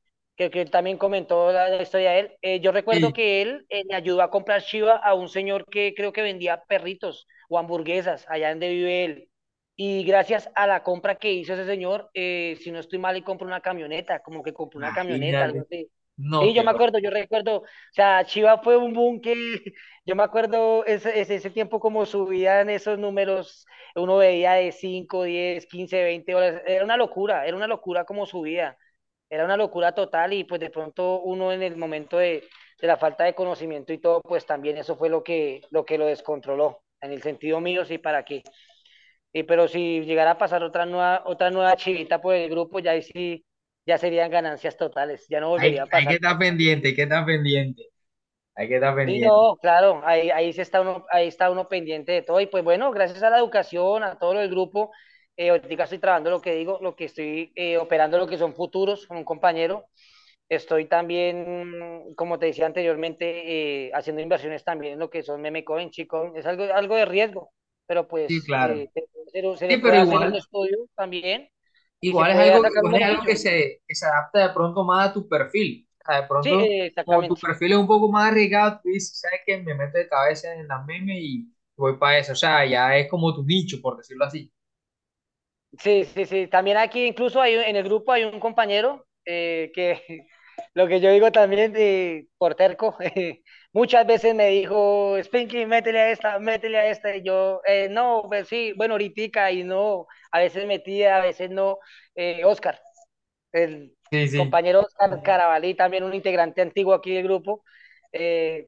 que, 0.50 0.52
que 0.52 0.62
él 0.62 0.72
también 0.72 0.98
comentó 0.98 1.52
la, 1.52 1.70
la 1.70 1.82
historia 1.84 2.12
de 2.12 2.20
él. 2.20 2.32
Eh, 2.42 2.60
yo 2.62 2.72
recuerdo 2.72 3.12
Sí, 3.12 3.14
que 3.14 3.42
él 3.42 3.66
eh, 3.70 3.84
le 3.88 3.96
ayudó 3.96 4.22
a 4.22 4.30
comprar 4.32 4.64
Chiva 4.64 4.96
a 4.98 5.14
un 5.14 5.30
señor 5.30 5.66
que 5.70 5.94
creo 5.96 6.14
que 6.14 6.22
vendía 6.22 6.64
perritos 6.66 7.28
o 7.50 7.60
hamburguesas 7.60 8.26
allá 8.30 8.50
donde 8.50 8.70
vive 8.70 9.06
él. 9.06 9.30
Y 9.76 10.04
gracias 10.04 10.50
a 10.56 10.68
la 10.68 10.84
compra 10.84 11.16
que 11.16 11.32
hizo 11.34 11.54
ese 11.54 11.66
señor, 11.66 12.10
eh, 12.14 12.58
si 12.62 12.72
no 12.72 12.80
estoy 12.80 13.00
mal, 13.00 13.18
y 13.18 13.24
compró 13.24 13.48
una 13.48 13.62
camioneta, 13.62 14.20
como 14.22 14.44
que 14.44 14.54
compró 14.54 14.78
una 14.80 14.92
camioneta, 14.94 15.46
algo 15.46 15.62
así. 15.62 15.90
No, 16.18 16.40
Sí, 16.40 16.54
yo 16.54 16.64
me 16.64 16.72
acuerdo, 16.72 16.98
yo 17.00 17.10
recuerdo, 17.10 17.58
o 17.60 17.64
sea, 17.92 18.24
Chiva 18.26 18.58
fue 18.64 18.78
un 18.78 18.94
boom 18.94 19.22
que 19.22 19.34
yo 20.06 20.16
me 20.16 20.24
acuerdo 20.24 20.86
ese, 20.86 21.20
ese, 21.20 21.36
ese 21.36 21.50
tiempo 21.52 21.80
como 21.80 22.06
subían 22.06 22.70
esos 22.70 22.98
números, 23.00 23.66
uno 23.96 24.18
veía 24.18 24.54
de 24.54 24.72
5 24.72 25.24
10 25.24 25.66
15 25.68 26.04
20 26.04 26.34
horas, 26.36 26.62
era 26.66 26.84
una 26.86 26.98
locura, 26.98 27.46
era 27.46 27.56
una 27.58 27.68
locura 27.68 28.06
como 28.06 28.26
subía, 28.26 28.78
era 29.32 29.46
una 29.46 29.58
locura 29.58 29.94
total 29.96 30.34
y 30.34 30.46
pues 30.46 30.62
de 30.62 30.72
pronto 30.72 31.22
uno 31.22 31.54
en 31.54 31.64
el 31.64 31.78
momento 31.78 32.20
de, 32.20 32.48
de 32.82 32.88
la 32.88 32.98
falta 32.98 33.26
de 33.26 33.36
conocimiento 33.36 33.94
y 33.94 34.00
todo, 34.00 34.22
pues 34.24 34.46
también 34.48 34.78
eso 34.78 34.98
fue 34.98 35.10
lo 35.10 35.24
que 35.24 35.62
lo, 35.72 35.86
que 35.86 35.98
lo 36.00 36.08
descontroló, 36.08 36.84
en 37.02 37.14
el 37.14 37.24
sentido 37.24 37.62
mío, 37.62 37.86
sí, 37.86 38.00
para 38.00 38.26
qué. 38.26 38.44
Y, 39.34 39.44
pero 39.44 39.68
si 39.68 40.02
llegara 40.02 40.32
a 40.32 40.38
pasar 40.38 40.64
otra 40.64 40.86
nueva, 40.86 41.24
otra 41.26 41.52
nueva 41.52 41.76
chivita 41.78 42.22
por 42.22 42.36
el 42.36 42.50
grupo, 42.50 42.80
ya 42.80 42.92
ahí 42.92 43.02
sí, 43.04 43.46
ya 43.86 43.98
serían 43.98 44.32
ganancias 44.32 44.78
totales, 44.78 45.26
ya 45.30 45.40
no 45.42 45.50
hay, 45.56 45.76
volvería 45.76 45.84
a 45.84 45.90
hay 45.92 46.08
que 46.08 46.16
pasar. 46.16 46.16
estar 46.16 46.38
pendiente, 46.38 46.90
hay 46.90 46.96
que 46.96 47.04
estar 47.04 47.26
pendiente, 47.26 47.84
hay 48.56 48.68
que 48.70 48.76
estar 48.76 48.96
Sí, 49.04 49.20
pendiente. 49.20 49.20
no, 49.20 49.58
claro, 49.60 50.02
ahí, 50.06 50.30
ahí 50.30 50.54
sí 50.54 50.62
está 50.62 50.80
uno, 50.82 51.06
ahí 51.12 51.28
está 51.28 51.50
uno 51.50 51.68
pendiente 51.68 52.12
de 52.12 52.22
todo. 52.22 52.40
Y 52.40 52.46
pues 52.46 52.64
bueno, 52.64 52.92
gracias 52.92 53.24
a 53.24 53.32
la 53.32 53.40
educación, 53.40 54.04
a 54.04 54.20
todo 54.20 54.34
del 54.34 54.50
grupo, 54.52 54.92
eh, 55.38 55.50
ahorita 55.50 55.84
estoy 55.86 56.00
trabajando 56.00 56.30
lo 56.32 56.42
que 56.42 56.54
digo, 56.56 56.80
lo 56.82 56.96
que 56.96 57.06
estoy 57.06 57.52
eh, 57.56 57.78
operando, 57.78 58.18
lo 58.18 58.28
que 58.28 58.38
son 58.38 58.54
futuros 58.56 59.08
con 59.08 59.18
un 59.18 59.24
compañero. 59.26 59.88
Estoy 60.50 60.86
también, 60.88 62.14
como 62.16 62.40
te 62.40 62.48
decía 62.48 62.66
anteriormente, 62.68 63.88
eh, 63.88 63.92
haciendo 63.94 64.22
inversiones 64.22 64.64
también 64.66 64.94
en 64.94 65.00
lo 65.00 65.10
que 65.10 65.24
son 65.24 65.42
meme 65.42 65.64
coin, 65.66 65.92
chicoin. 65.92 66.36
Es 66.38 66.46
algo, 66.46 66.66
algo 66.74 66.96
de 66.96 67.06
riesgo, 67.06 67.54
pero 67.88 68.08
Sí, 68.28 68.42
pues 68.42 68.46
claro. 68.46 68.88
eh, 68.92 68.92
se, 69.58 69.70
Sí, 69.70 69.78
pero 69.78 69.96
puede 69.96 70.00
hacer 70.00 70.22
un 70.24 70.36
igual, 70.36 70.36
estudio 70.36 70.88
también 70.96 71.50
igual 72.02 72.32
es 72.32 72.38
algo, 72.40 72.70
igual 72.74 72.98
es 72.98 73.04
algo 73.04 73.26
que 73.26 73.36
se, 73.36 73.82
que 73.88 73.96
se 73.96 74.06
adapta 74.06 74.48
de 74.48 74.54
pronto 74.54 74.84
más 74.84 75.10
a 75.10 75.14
tu 75.14 75.28
perfil. 75.28 75.88
O 76.02 76.04
sea, 76.06 76.22
de 76.22 76.28
Sí, 76.40 76.52
pronto, 76.54 76.76
eh, 76.90 76.94
como 77.04 77.26
tu 77.28 77.40
perfil 77.40 77.72
es 77.74 77.78
un 77.78 77.88
poco 77.88 78.12
más 78.12 78.32
arriesgado, 78.32 78.80
tú 78.84 78.90
dices, 78.90 79.20
¿sabes 79.20 79.42
qué? 79.46 79.58
Me 79.62 79.76
meto 79.76 79.98
de 79.98 80.08
cabeza 80.10 80.54
en 80.54 80.68
las 80.68 80.86
memes 80.86 81.18
y 81.22 81.48
voy 81.76 81.98
para 81.98 82.18
eso. 82.20 82.34
O 82.34 82.36
sea, 82.36 82.66
ya 82.66 82.96
es 82.98 83.10
como 83.10 83.34
tu 83.36 83.44
nicho, 83.44 83.82
por 83.82 83.98
decirlo 83.98 84.26
así. 84.26 84.52
Sí, 85.80 86.04
sí, 86.06 86.26
sí. 86.26 86.48
También 86.48 86.78
aquí 86.78 87.06
incluso 87.06 87.42
hay 87.42 87.54
en 87.56 87.76
el 87.76 87.84
grupo 87.86 88.12
hay 88.12 88.26
un 88.26 88.40
compañero 88.40 89.06
eh, 89.26 89.72
que 89.74 90.28
lo 90.74 90.88
que 90.88 91.00
yo 91.00 91.12
digo 91.12 91.32
también 91.32 91.72
de 91.74 92.28
por 92.38 92.56
terco, 92.56 92.98
muchas 93.74 94.06
veces 94.06 94.36
me 94.36 94.48
dijo, 94.50 95.16
Spinky, 95.24 95.66
métele 95.66 96.00
a 96.02 96.12
esta, 96.12 96.40
métele 96.40 96.78
a 96.78 96.88
esta, 96.90 97.16
y 97.16 97.24
yo, 97.24 97.62
eh, 97.66 97.88
no, 97.90 98.24
pues 98.28 98.48
sí, 98.50 98.74
bueno, 98.76 98.96
ahorita 98.96 99.52
y 99.52 99.64
no, 99.64 100.08
a 100.32 100.40
veces 100.40 100.66
metía, 100.68 101.18
a 101.18 101.22
veces 101.22 101.50
no. 101.50 101.78
Eh, 102.16 102.44
Oscar, 102.46 102.82
el 103.54 103.96
Sí, 104.12 104.28
sí. 104.28 104.38
compañero 104.38 104.82
Oscar 104.82 105.22
Carabalí, 105.24 105.76
también 105.76 106.04
un 106.04 106.14
integrante 106.14 106.62
antiguo 106.62 106.94
aquí 106.94 107.14
del 107.16 107.24
grupo, 107.24 107.64
eh, 108.12 108.68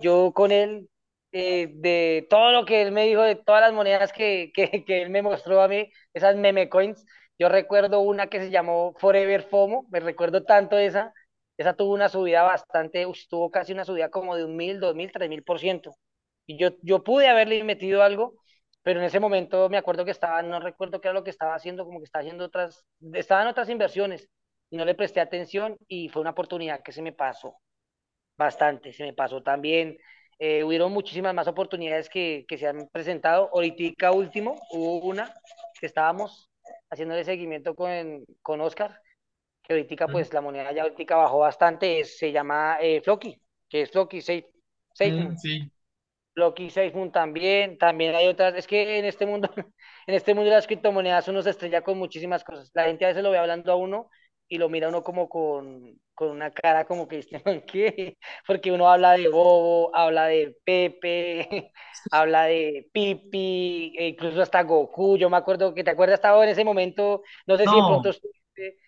yo 0.00 0.32
con 0.34 0.52
él, 0.52 0.89
eh, 1.32 1.68
de 1.74 2.26
todo 2.30 2.52
lo 2.52 2.64
que 2.64 2.82
él 2.82 2.92
me 2.92 3.06
dijo, 3.06 3.22
de 3.22 3.36
todas 3.36 3.60
las 3.62 3.72
monedas 3.72 4.12
que, 4.12 4.50
que, 4.54 4.84
que 4.86 5.02
él 5.02 5.10
me 5.10 5.22
mostró 5.22 5.62
a 5.62 5.68
mí, 5.68 5.90
esas 6.14 6.36
meme 6.36 6.68
coins, 6.68 7.04
yo 7.38 7.48
recuerdo 7.48 8.00
una 8.00 8.28
que 8.28 8.40
se 8.40 8.50
llamó 8.50 8.94
Forever 8.98 9.42
FOMO, 9.42 9.86
me 9.90 10.00
recuerdo 10.00 10.44
tanto 10.44 10.78
esa, 10.78 11.12
esa 11.56 11.74
tuvo 11.74 11.94
una 11.94 12.08
subida 12.08 12.42
bastante, 12.42 13.06
tuvo 13.28 13.50
casi 13.50 13.72
una 13.72 13.84
subida 13.84 14.10
como 14.10 14.36
de 14.36 14.44
un 14.44 14.56
mil, 14.56 14.80
dos 14.80 14.94
mil, 14.94 15.10
tres 15.12 15.28
mil 15.28 15.42
por 15.42 15.58
ciento. 15.60 15.94
Y 16.46 16.58
yo, 16.58 16.70
yo 16.82 17.02
pude 17.04 17.28
haberle 17.28 17.62
metido 17.64 18.02
algo, 18.02 18.34
pero 18.82 19.00
en 19.00 19.06
ese 19.06 19.20
momento 19.20 19.68
me 19.68 19.76
acuerdo 19.78 20.04
que 20.04 20.10
estaba, 20.10 20.42
no 20.42 20.58
recuerdo 20.60 21.00
qué 21.00 21.08
era 21.08 21.14
lo 21.14 21.24
que 21.24 21.30
estaba 21.30 21.54
haciendo, 21.54 21.84
como 21.84 21.98
que 22.00 22.04
estaba 22.04 22.22
haciendo 22.22 22.44
otras, 22.44 22.84
estaba 23.14 23.42
en 23.42 23.48
otras 23.48 23.68
inversiones, 23.68 24.28
no 24.70 24.84
le 24.84 24.94
presté 24.94 25.20
atención 25.20 25.76
y 25.88 26.08
fue 26.08 26.22
una 26.22 26.30
oportunidad 26.30 26.82
que 26.82 26.92
se 26.92 27.02
me 27.02 27.12
pasó 27.12 27.56
bastante, 28.36 28.92
se 28.92 29.04
me 29.04 29.12
pasó 29.14 29.42
también. 29.42 29.96
Eh, 30.42 30.64
hubieron 30.64 30.90
muchísimas 30.90 31.34
más 31.34 31.46
oportunidades 31.48 32.08
que, 32.08 32.46
que 32.48 32.56
se 32.56 32.66
han 32.66 32.88
presentado. 32.88 33.50
Ahorita 33.52 34.10
último, 34.10 34.56
hubo 34.70 35.06
una 35.06 35.34
que 35.78 35.84
estábamos 35.86 36.50
haciéndole 36.90 37.24
seguimiento 37.24 37.74
con, 37.74 38.24
con 38.42 38.60
Oscar, 38.62 38.98
que 39.62 39.74
ahorita 39.74 40.06
Mm, 40.06 40.12
pues 40.12 40.32
la 40.32 40.40
moneda 40.40 40.72
ya 40.72 40.82
ahorita 40.84 41.16
bajó 41.16 41.40
bastante, 41.40 42.04
se 42.04 42.32
llama 42.32 42.78
eh, 42.80 43.02
Floki, 43.02 43.38
que 43.68 43.82
es 43.82 43.90
Floki 43.90 44.22
Safe, 44.22 44.46
mm, 44.98 45.36
sí. 45.36 45.70
Loki 46.34 46.70
SafeMoon 46.70 47.12
también, 47.12 47.76
también 47.76 48.14
hay 48.14 48.26
otras, 48.28 48.54
es 48.54 48.66
que 48.66 48.98
en 48.98 49.04
este 49.04 49.26
mundo, 49.26 49.50
en 50.06 50.14
este 50.14 50.34
mundo 50.34 50.48
de 50.50 50.56
las 50.56 50.66
criptomonedas 50.66 51.28
uno 51.28 51.42
se 51.42 51.50
estrella 51.50 51.82
con 51.82 51.98
muchísimas 51.98 52.44
cosas. 52.44 52.70
La 52.74 52.84
gente 52.84 53.04
a 53.04 53.08
veces 53.08 53.22
lo 53.22 53.30
ve 53.30 53.38
hablando 53.38 53.72
a 53.72 53.76
uno 53.76 54.10
y 54.50 54.58
lo 54.58 54.68
mira 54.70 54.90
uno 54.90 55.04
como 55.04 55.28
con, 55.30 56.00
con 56.14 56.30
una 56.30 56.52
cara 56.52 56.86
como 56.86 57.08
que 57.08 57.20
este 57.20 57.42
man, 57.46 57.62
¿qué? 57.62 58.18
Porque 58.48 58.72
uno 58.72 58.90
habla 58.90 59.14
de 59.14 59.28
Bobo, 59.28 59.96
habla 59.96 60.26
de 60.28 60.56
Pepe, 60.64 61.72
habla 62.10 62.44
de 62.44 62.90
Pipi, 62.92 63.94
e 63.98 64.08
incluso 64.08 64.42
hasta 64.42 64.62
Goku. 64.64 65.18
Yo 65.18 65.30
me 65.30 65.38
acuerdo 65.38 65.74
que 65.74 65.84
te 65.84 65.92
acuerdas, 65.92 66.16
estaba 66.20 66.44
en 66.44 66.50
ese 66.50 66.64
momento, 66.64 67.22
no 67.46 67.58
sé 67.58 67.68
si 67.68 67.76
de 67.76 67.84
pronto 67.84 68.12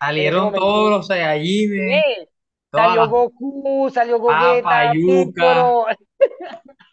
salieron 0.01 0.53
momento. 0.53 0.55
todos 0.55 0.91
los 0.91 1.07
Saiyajines, 1.07 2.05
todas 2.71 2.91
Salió 2.91 3.07
Goku, 3.09 3.91
salió 3.93 4.19
Gogeta, 4.19 4.97
Piccolo, 5.05 5.87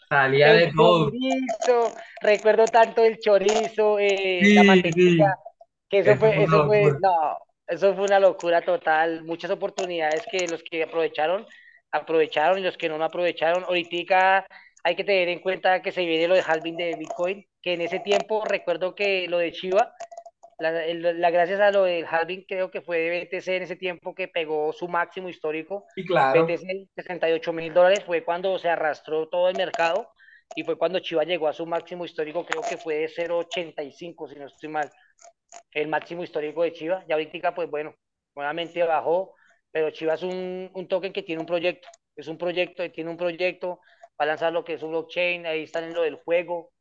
salía 0.09 0.53
de 0.53 0.73
todo. 0.73 1.17
chorizo, 1.17 1.93
recuerdo 2.21 2.65
tanto 2.65 3.03
el 3.03 3.19
chorizo, 3.19 3.99
eh, 3.99 4.51
la 4.53 4.63
Sí, 4.63 4.63
mantequilla, 4.63 4.93
sí. 4.93 5.35
que 5.89 5.99
eso 5.99 6.15
Eso 6.15 6.17
fue, 6.17 6.43
eso 6.43 6.63
fue, 6.63 6.95
no, 6.99 7.37
eso 7.69 7.95
fue 7.95 8.05
una 8.05 8.19
locura 8.19 8.61
total, 8.63 9.23
muchas 9.23 9.51
oportunidades 9.51 10.27
que 10.31 10.47
los 10.47 10.63
que 10.63 10.83
aprovecharon, 10.83 11.45
aprovecharon 11.91 12.59
y 12.59 12.63
los 12.63 12.77
que 12.77 12.89
no 12.89 13.03
aprovecharon. 13.03 13.63
Ahorita 13.65 14.45
hay 14.83 14.95
que 14.95 15.03
tener 15.03 15.29
en 15.29 15.39
cuenta 15.39 15.81
que 15.81 15.91
se 15.91 16.05
viene 16.05 16.27
lo 16.27 16.35
de 16.35 16.41
halving 16.41 16.77
de 16.77 16.95
Bitcoin, 16.95 17.45
que 17.61 17.73
en 17.73 17.81
ese 17.81 17.99
tiempo 17.99 18.45
recuerdo 18.45 18.95
que 18.95 19.27
lo 19.27 19.37
de 19.39 19.51
Chiva, 19.51 19.93
la, 20.59 20.85
el- 20.85 21.21
la- 21.21 21.31
gracias 21.31 21.59
a 21.59 21.71
lo 21.71 21.83
del 21.83 22.05
halving 22.05 22.45
creo 22.47 22.71
que 22.71 22.81
fue 22.81 22.99
de 22.99 23.09
BTC 23.11 23.57
en 23.57 23.63
ese 23.63 23.75
tiempo 23.75 24.13
que 24.15 24.27
pegó 24.27 24.73
su 24.73 24.87
máximo 24.87 25.29
histórico, 25.29 25.85
Y 25.95 26.05
claro. 26.05 26.43
BTC 26.43 26.87
68 26.95 27.53
mil 27.53 27.73
dólares, 27.73 28.03
fue 28.05 28.23
cuando 28.23 28.57
se 28.59 28.69
arrastró 28.69 29.29
todo 29.29 29.49
el 29.49 29.55
mercado 29.55 30.09
y 30.55 30.63
fue 30.63 30.77
cuando 30.77 30.99
Chiva 30.99 31.23
llegó 31.23 31.47
a 31.47 31.53
su 31.53 31.65
máximo 31.65 32.05
histórico, 32.05 32.45
creo 32.45 32.65
que 32.67 32.77
fue 32.77 32.95
de 32.95 33.07
0.85, 33.07 34.27
si 34.27 34.35
no 34.35 34.47
estoy 34.47 34.69
mal, 34.69 34.91
el 35.71 35.87
máximo 35.87 36.23
histórico 36.23 36.63
de 36.63 36.73
Chiva. 36.73 37.03
Y 37.07 37.11
ahorita, 37.13 37.53
pues 37.55 37.69
bueno, 37.69 37.95
nuevamente 38.35 38.83
bajó, 38.83 39.35
pero 39.71 39.91
Chiva 39.91 40.15
es 40.15 40.23
un, 40.23 40.69
un 40.73 40.87
token 40.87 41.13
que 41.13 41.23
tiene 41.23 41.41
un 41.41 41.47
proyecto, 41.47 41.87
es 42.15 42.27
un 42.27 42.37
proyecto, 42.37 42.89
tiene 42.91 43.09
un 43.09 43.17
proyecto, 43.17 43.79
va 44.19 44.25
a 44.25 44.27
lanzar 44.27 44.53
lo 44.53 44.63
que 44.63 44.73
es 44.73 44.83
un 44.83 44.91
blockchain, 44.91 45.45
ahí 45.45 45.63
están 45.63 45.85
en 45.85 45.93
lo 45.93 46.01
del 46.01 46.15
juego, 46.15 46.71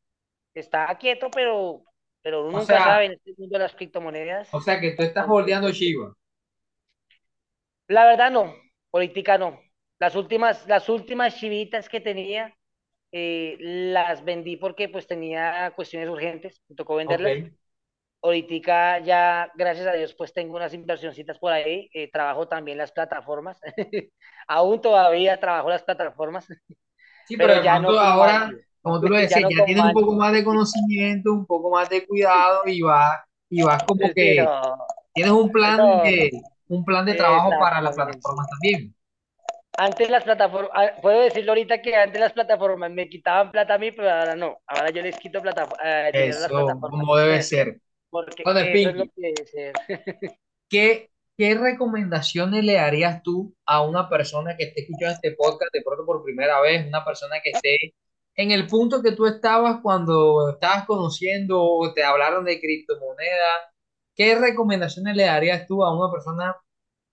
está 0.54 0.96
quieto, 0.98 1.32
pero, 1.34 1.84
pero 2.22 2.46
uno 2.46 2.58
O 2.58 2.60
nunca 2.60 2.78
sea, 2.78 2.80
sabe 2.80 3.06
en 3.06 3.12
este 3.12 3.34
mundo 3.38 3.54
de 3.58 3.64
las 3.64 3.74
criptomonedas. 3.76 4.48
o 4.50 4.60
sea 4.60 4.78
que 4.80 4.92
tú 4.92 5.02
estás 5.02 5.26
Cualquier 5.26 5.28
holdeando 5.28 5.70
cosa. 5.70 5.72
Chiva. 5.72 6.14
La 7.88 8.06
verdad 8.06 8.30
no, 8.30 8.54
política 8.90 9.38
no. 9.38 9.60
Las 9.98 10.14
últimas, 10.16 10.66
las 10.68 10.88
últimas 10.88 11.36
chivitas 11.36 11.88
que 11.88 12.00
tenía 12.00 12.54
eh, 13.12 13.56
las 13.60 14.24
vendí 14.24 14.56
porque 14.56 14.88
pues 14.88 15.06
tenía 15.06 15.72
cuestiones 15.76 16.08
urgentes, 16.08 16.62
me 16.68 16.76
tocó 16.76 16.96
venderlas. 16.96 17.40
Ahorita 18.22 18.98
ya, 19.00 19.50
gracias 19.54 19.86
a 19.86 19.92
Dios, 19.92 20.14
pues 20.14 20.32
tengo 20.32 20.56
unas 20.56 20.74
inversioncitas 20.74 21.38
por 21.38 21.52
ahí. 21.52 21.88
eh, 21.94 22.10
trabajo 22.10 22.48
también 22.48 22.78
las 22.78 22.92
plataformas. 22.92 23.60
Aún 24.48 24.80
todavía 24.80 25.38
trabajo 25.40 25.70
las 25.70 25.82
plataformas, 25.84 26.46
Sí, 27.24 27.36
pero 27.36 27.54
ya 27.56 27.78
no 27.78 27.98
ahora, 27.98 28.50
como 28.82 29.00
tú 29.00 29.08
lo 29.08 29.16
Ya 29.30 29.40
decías, 29.40 29.46
ya 29.48 29.56
como 29.56 29.64
tienes 29.64 29.84
un 29.84 29.92
poco 29.92 30.14
más 30.14 30.32
de 30.32 30.44
conocimiento, 30.44 31.32
un 31.32 31.46
poco 31.46 31.70
más 31.70 31.88
de 31.90 32.06
cuidado 32.06 32.62
y 32.66 32.80
vas, 32.82 33.20
y 33.50 33.62
vas 33.62 33.84
como 33.84 34.12
Sí, 34.14 34.14
que 34.14 34.34
no, 34.34 34.76
tienes 35.14 35.32
un 35.32 35.52
plan 35.52 35.76
no, 35.76 36.02
de, 36.02 36.30
un 36.68 36.84
plan 36.84 37.06
de 37.06 37.14
trabajo 37.14 37.58
para 37.58 37.80
las 37.82 37.94
plataformas 37.96 38.48
también. 38.50 38.94
Antes 39.76 40.10
las 40.10 40.24
plataformas, 40.24 40.70
ah, 40.74 40.90
puedo 41.00 41.20
decirlo 41.22 41.52
ahorita 41.52 41.80
que 41.80 41.94
antes 41.96 42.20
las 42.20 42.32
plataformas 42.32 42.90
me 42.90 43.08
quitaban 43.08 43.50
plata 43.52 43.74
a 43.74 43.78
mí, 43.78 43.92
pero 43.92 44.10
ahora 44.10 44.34
no. 44.36 44.58
Ahora 44.66 44.90
yo 44.90 45.02
les 45.02 45.16
quito 45.18 45.40
plata, 45.40 45.66
eh, 45.84 46.12
las 46.40 46.52
Eso, 46.52 46.52
plataformas. 46.52 47.00
como 47.00 47.16
debe 47.16 47.42
ser. 47.42 47.80
Porque 48.10 48.42
Bueno, 48.44 48.60
eso 48.60 48.88
es 48.88 48.94
lo 48.94 49.04
Spinky, 49.04 49.10
que 49.14 49.22
debe 49.22 49.46
ser. 49.46 49.72
¿qué? 50.68 51.10
¿qué 51.36 51.54
recomendaciones 51.54 52.64
le 52.64 52.74
darías 52.74 53.22
tú 53.22 53.54
a 53.64 53.82
una 53.82 54.08
persona 54.08 54.56
que 54.56 54.64
esté 54.64 54.80
escuchando 54.80 55.14
este 55.14 55.32
podcast 55.32 55.72
de 55.72 55.82
pronto 55.82 56.04
por 56.04 56.24
primera 56.24 56.60
vez, 56.60 56.86
una 56.86 57.04
persona 57.04 57.36
que 57.42 57.50
esté 57.50 57.94
en 58.34 58.50
el 58.50 58.66
punto 58.66 59.02
que 59.02 59.12
tú 59.12 59.26
estabas 59.26 59.80
cuando 59.82 60.50
estabas 60.50 60.84
conociendo 60.86 61.62
o 61.62 61.92
te 61.94 62.02
hablaron 62.02 62.44
de 62.44 62.60
criptomonedas? 62.60 63.58
¿Qué 64.16 64.34
recomendaciones 64.34 65.14
le 65.16 65.24
darías 65.24 65.66
tú 65.66 65.84
a 65.84 65.96
una 65.96 66.10
persona 66.10 66.56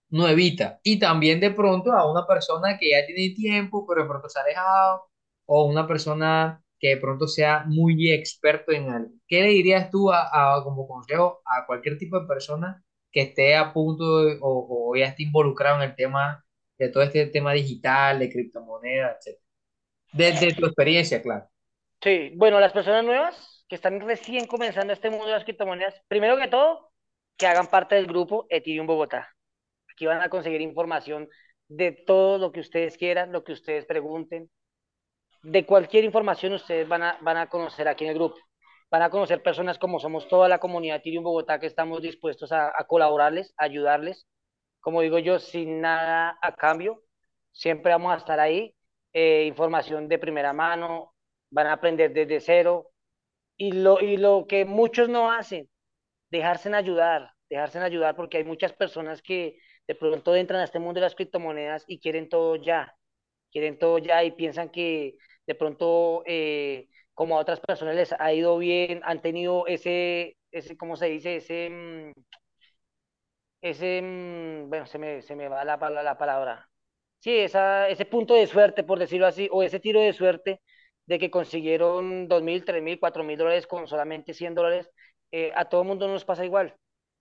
nuevita. 0.10 0.79
Y 0.84 0.99
también 0.99 1.39
de 1.39 1.51
pronto 1.51 1.91
a 1.91 2.10
una 2.10 2.25
persona 2.27 2.77
que 2.77 2.91
ya 2.91 3.05
tiene 3.05 3.36
tiempo, 3.36 3.86
pero 3.88 4.03
de 4.03 4.08
pronto 4.08 4.29
se 4.29 4.39
ha 4.39 4.43
alejado, 4.43 5.05
o 5.45 5.65
una 5.65 5.88
persona 5.88 6.63
de 6.89 6.97
pronto 6.97 7.27
sea 7.27 7.63
muy 7.67 8.11
experto 8.11 8.71
en 8.71 8.89
algo. 8.89 9.11
¿Qué 9.27 9.41
le 9.41 9.49
dirías 9.49 9.89
tú 9.91 10.11
a, 10.11 10.57
a- 10.57 10.63
como 10.63 10.87
consejo 10.87 11.41
a 11.45 11.65
cualquier 11.65 11.97
tipo 11.97 12.19
de 12.19 12.27
persona 12.27 12.83
que 13.11 13.21
esté 13.21 13.55
a 13.55 13.73
punto 13.73 14.03
o, 14.41 14.91
o 14.91 14.95
ya 14.95 15.05
esté 15.07 15.23
involucrado 15.23 15.77
en 15.81 15.89
el 15.89 15.95
tema 15.95 16.43
de 16.77 16.89
todo 16.89 17.03
este 17.03 17.25
tema 17.27 17.53
digital, 17.53 18.19
de 18.19 18.29
criptomonedas? 18.31 19.25
Desde 20.11 20.53
tu 20.55 20.65
experiencia, 20.65 21.21
claro. 21.21 21.47
Sí, 22.01 22.31
bueno, 22.35 22.59
las 22.59 22.73
personas 22.73 23.03
nuevas 23.03 23.65
que 23.67 23.75
están 23.75 23.99
recién 24.01 24.45
comenzando 24.47 24.93
este 24.93 25.09
mundo 25.09 25.25
de 25.25 25.31
las 25.33 25.43
criptomonedas, 25.43 26.01
primero 26.07 26.37
que 26.37 26.47
todo, 26.47 26.91
que 27.37 27.47
hagan 27.47 27.67
parte 27.67 27.95
del 27.95 28.05
grupo 28.07 28.45
Ethereum 28.49 28.85
Bogotá. 28.87 29.29
Aquí 29.91 30.05
van 30.05 30.21
a 30.21 30.29
conseguir 30.29 30.61
información 30.61 31.29
de 31.69 31.91
todo 31.93 32.37
lo 32.39 32.51
que 32.51 32.61
ustedes 32.61 32.97
quieran, 32.97 33.31
lo 33.31 33.43
que 33.43 33.53
ustedes 33.53 33.85
pregunten. 33.85 34.51
De 35.45 35.63
cualquier 35.63 36.03
información 36.03 36.53
ustedes 36.53 36.88
van 36.88 37.03
a, 37.03 37.19
van 37.21 37.38
a 37.38 37.47
conocer 37.47 37.88
aquí 37.88 38.03
en 38.03 38.10
el 38.10 38.15
grupo. 38.15 38.36
Van 38.89 39.03
a 39.03 39.12
conocer 39.12 39.43
personas 39.43 39.77
como 39.77 39.99
somos 39.99 40.27
toda 40.27 40.49
la 40.49 40.58
comunidad 40.58 40.97
Ethereum 40.97 41.23
Bogotá 41.23 41.60
que 41.60 41.67
estamos 41.67 42.01
dispuestos 42.01 42.51
a, 42.51 42.73
colaborarles, 42.88 43.53
ayudarles. 43.55 44.25
Como 44.79 45.01
digo 45.01 45.19
yo, 45.19 45.38
sin 45.38 45.81
nada 45.81 46.36
a 46.41 46.55
cambio. 46.55 47.03
Siempre 47.51 47.91
vamos 47.91 48.12
a 48.12 48.17
estar 48.17 48.39
ahí. 48.39 48.73
Eh, 49.13 49.45
información 49.45 50.08
de 50.08 50.17
primera 50.17 50.51
mano. 50.51 51.13
Van 51.51 51.67
a 51.67 51.73
aprender 51.73 52.12
desde 52.12 52.39
cero. 52.39 52.89
Y 53.55 53.71
lo, 53.71 54.01
y 54.01 54.17
lo 54.17 54.47
que 54.47 54.65
muchos 54.65 55.10
no 55.10 55.31
hacen, 55.31 55.69
dejarse 56.31 56.69
en 56.69 56.75
ayudar, 56.75 57.34
dejarse 57.49 57.77
en 57.77 57.84
ayudar 57.84 58.15
porque 58.15 58.38
hay 58.38 58.43
muchas 58.45 58.73
personas 58.73 59.21
que 59.21 59.60
de 59.88 59.95
pronto 59.95 60.36
entran 60.36 60.62
a 60.62 60.63
este 60.63 60.79
mundo 60.79 60.95
de 60.99 61.05
las 61.05 61.15
criptomonedas 61.15 61.86
y 61.88 61.99
quieren 61.99 62.29
todo 62.29 62.55
ya, 62.55 62.95
quieren 63.51 63.77
todo 63.79 63.99
ya 63.99 64.23
y 64.23 64.31
piensan 64.31 64.69
que 64.69 65.17
de 65.47 65.55
pronto 65.55 66.23
eh, 66.25 66.89
como 67.13 67.38
a 67.38 67.41
otras 67.41 67.60
personas 67.62 67.95
les 67.95 68.13
ha 68.19 68.34
ido 68.34 68.58
bien, 68.58 69.01
han 69.03 69.21
tenido 69.21 69.67
ese, 69.67 70.38
ese 70.51 70.77
¿cómo 70.77 70.95
se 70.97 71.08
dice? 71.08 71.38
Ese, 71.38 71.69
mm, 71.69 72.12
ese, 73.62 74.01
mm, 74.01 74.69
bueno, 74.69 74.86
se 74.86 74.97
me, 74.97 75.21
se 75.21 75.36
me 75.36 75.47
va 75.47 75.63
la, 75.65 75.79
pala- 75.79 76.03
la 76.03 76.17
palabra. 76.17 76.69
Sí, 77.19 77.31
esa, 77.38 77.89
ese 77.89 78.05
punto 78.05 78.34
de 78.36 78.47
suerte, 78.47 78.84
por 78.84 78.99
decirlo 78.99 79.27
así, 79.27 79.49
o 79.51 79.63
ese 79.63 79.79
tiro 79.79 80.01
de 80.01 80.13
suerte 80.13 80.62
de 81.05 81.19
que 81.19 81.31
consiguieron 81.31 82.27
dos 82.27 82.43
mil, 82.43 82.63
tres 82.65 82.84
mil, 82.84 82.99
cuatro 82.99 83.23
mil 83.23 83.38
dólares 83.38 83.67
con 83.67 83.88
solamente 83.88 84.34
100 84.34 84.55
dólares, 84.55 84.89
eh, 85.31 85.51
a 85.55 85.65
todo 85.65 85.81
el 85.81 85.88
mundo 85.88 86.08
no 86.08 86.13
nos 86.13 86.25
pasa 86.25 86.45
igual. 86.45 86.75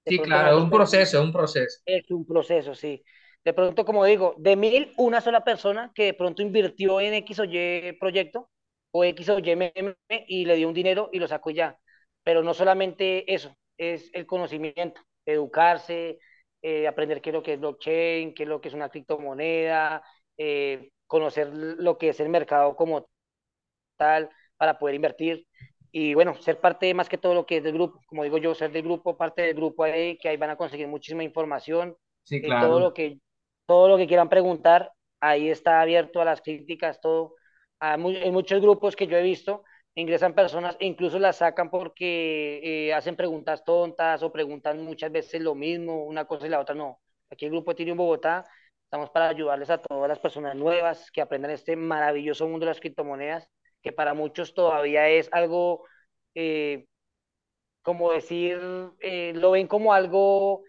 De 0.05 0.15
Sí, 0.15 0.23
claro, 0.23 0.57
es 0.57 0.63
un 0.63 0.71
proceso, 0.71 1.19
es 1.19 1.25
un 1.25 1.33
proceso. 1.33 1.81
es 1.85 2.11
un 2.11 2.25
proceso, 2.27 2.75
sí. 2.75 3.03
De 3.45 3.53
pronto, 3.53 3.85
como 3.85 4.05
digo, 4.05 4.35
de 4.39 4.57
mil, 4.57 4.93
una 4.97 5.21
sola 5.21 5.45
persona 5.45 5.93
que 5.95 6.05
de 6.05 6.15
pronto 6.15 6.43
invirtió 6.43 7.01
en 7.01 7.15
X 7.15 7.41
o 7.41 7.45
Y 7.45 7.93
proyecto 8.01 8.51
o 8.91 9.05
X 9.05 9.29
o 9.29 9.39
Y 9.39 9.57
meme 9.57 9.97
y 10.29 10.45
le 10.47 10.57
dio 10.57 10.69
un 10.69 10.75
dinero 10.75 11.11
y 11.13 11.19
lo 11.19 11.29
sacó 11.29 11.51
ya. 11.51 11.79
Pero 12.23 12.43
no 12.43 12.55
solamente 12.55 13.33
eso, 13.33 13.55
es 13.77 14.11
el 14.15 14.27
conocimiento, 14.27 15.01
educarse, 15.27 16.19
eh, 16.63 16.87
aprender 16.89 17.21
qué 17.21 17.31
es 17.31 17.35
lo 17.35 17.43
que 17.43 17.55
es 17.55 17.61
blockchain, 17.61 18.35
qué 18.35 18.45
es 18.45 18.49
lo 18.49 18.61
que 18.61 18.69
es 18.69 18.75
una 18.75 18.89
criptomoneda, 18.89 20.03
eh, 20.39 20.91
conocer 21.07 21.49
lo 21.53 21.99
que 21.99 22.11
es 22.11 22.21
el 22.21 22.31
mercado 22.31 22.75
como 22.77 23.09
tal 23.97 24.31
para 24.57 24.79
poder 24.79 24.95
invertir 24.97 25.47
y 25.93 26.15
bueno, 26.15 26.35
ser 26.43 26.61
parte 26.61 26.93
más 26.95 27.09
que 27.09 27.19
todo 27.19 27.35
lo 27.35 27.47
que 27.47 27.59
es 27.59 27.63
del 27.65 27.75
grupo, 27.75 28.01
como 28.07 28.25
digo 28.25 28.39
yo, 28.39 28.55
ser 28.55 28.73
del 28.73 28.83
grupo, 28.83 29.17
parte 29.17 29.43
del 29.43 29.55
grupo 29.55 29.85
ahí, 29.85 30.19
que 30.19 30.29
ahí 30.29 30.37
van 30.37 30.51
a 30.51 30.57
conseguir 30.57 30.89
muchísima 30.89 31.23
información, 31.23 31.97
Sí, 32.25 32.43
eh, 32.43 32.53
todo 32.53 32.81
claro. 32.81 32.81
lo 32.81 32.93
que 32.95 33.21
todo 33.67 33.89
lo 33.89 33.97
que 33.97 34.07
quieran 34.07 34.29
preguntar, 34.29 34.93
ahí 35.21 35.49
está 35.51 35.81
abierto 35.81 36.21
a 36.21 36.25
las 36.25 36.41
críticas, 36.43 37.01
todo. 37.01 37.35
A 37.81 37.97
mu- 37.97 38.11
en 38.11 38.33
muchos 38.33 38.61
grupos 38.61 38.97
que 38.97 39.07
yo 39.07 39.17
he 39.17 39.23
visto, 39.23 39.65
ingresan 39.95 40.35
personas 40.35 40.77
incluso 40.81 41.19
las 41.19 41.37
sacan 41.37 41.71
porque 41.71 42.89
eh, 42.89 42.95
hacen 42.95 43.17
preguntas 43.17 43.65
tontas 43.65 44.23
o 44.23 44.33
preguntan 44.33 44.83
muchas 44.85 45.13
veces 45.13 45.41
lo 45.43 45.55
mismo, 45.55 46.05
una 46.05 46.25
cosa 46.27 46.47
y 46.47 46.51
la 46.51 46.61
otra 46.61 46.75
no. 46.75 47.01
Aquí 47.31 47.45
el 47.47 47.51
grupo 47.53 47.73
Ethereum 47.73 47.99
Bogotá, 47.99 48.45
estamos 48.85 49.11
para 49.11 49.29
ayudarles 49.29 49.71
a 49.71 49.79
todas 49.81 50.09
las 50.09 50.19
personas 50.19 50.55
nuevas 50.57 51.11
que 51.11 51.21
aprendan 51.21 51.51
este 51.51 51.77
maravilloso 51.77 52.47
mundo 52.49 52.67
de 52.67 52.71
las 52.71 52.81
criptomonedas 52.81 53.49
que 53.83 53.93
para 53.93 54.15
muchos 54.15 54.55
todavía 54.55 55.09
es 55.09 55.29
algo, 55.33 55.85
eh, 56.35 56.87
como 57.83 58.13
decir, 58.13 58.61
eh, 59.01 59.33
lo 59.35 59.53
ven 59.53 59.67
como 59.69 59.93
algo, 59.95 60.63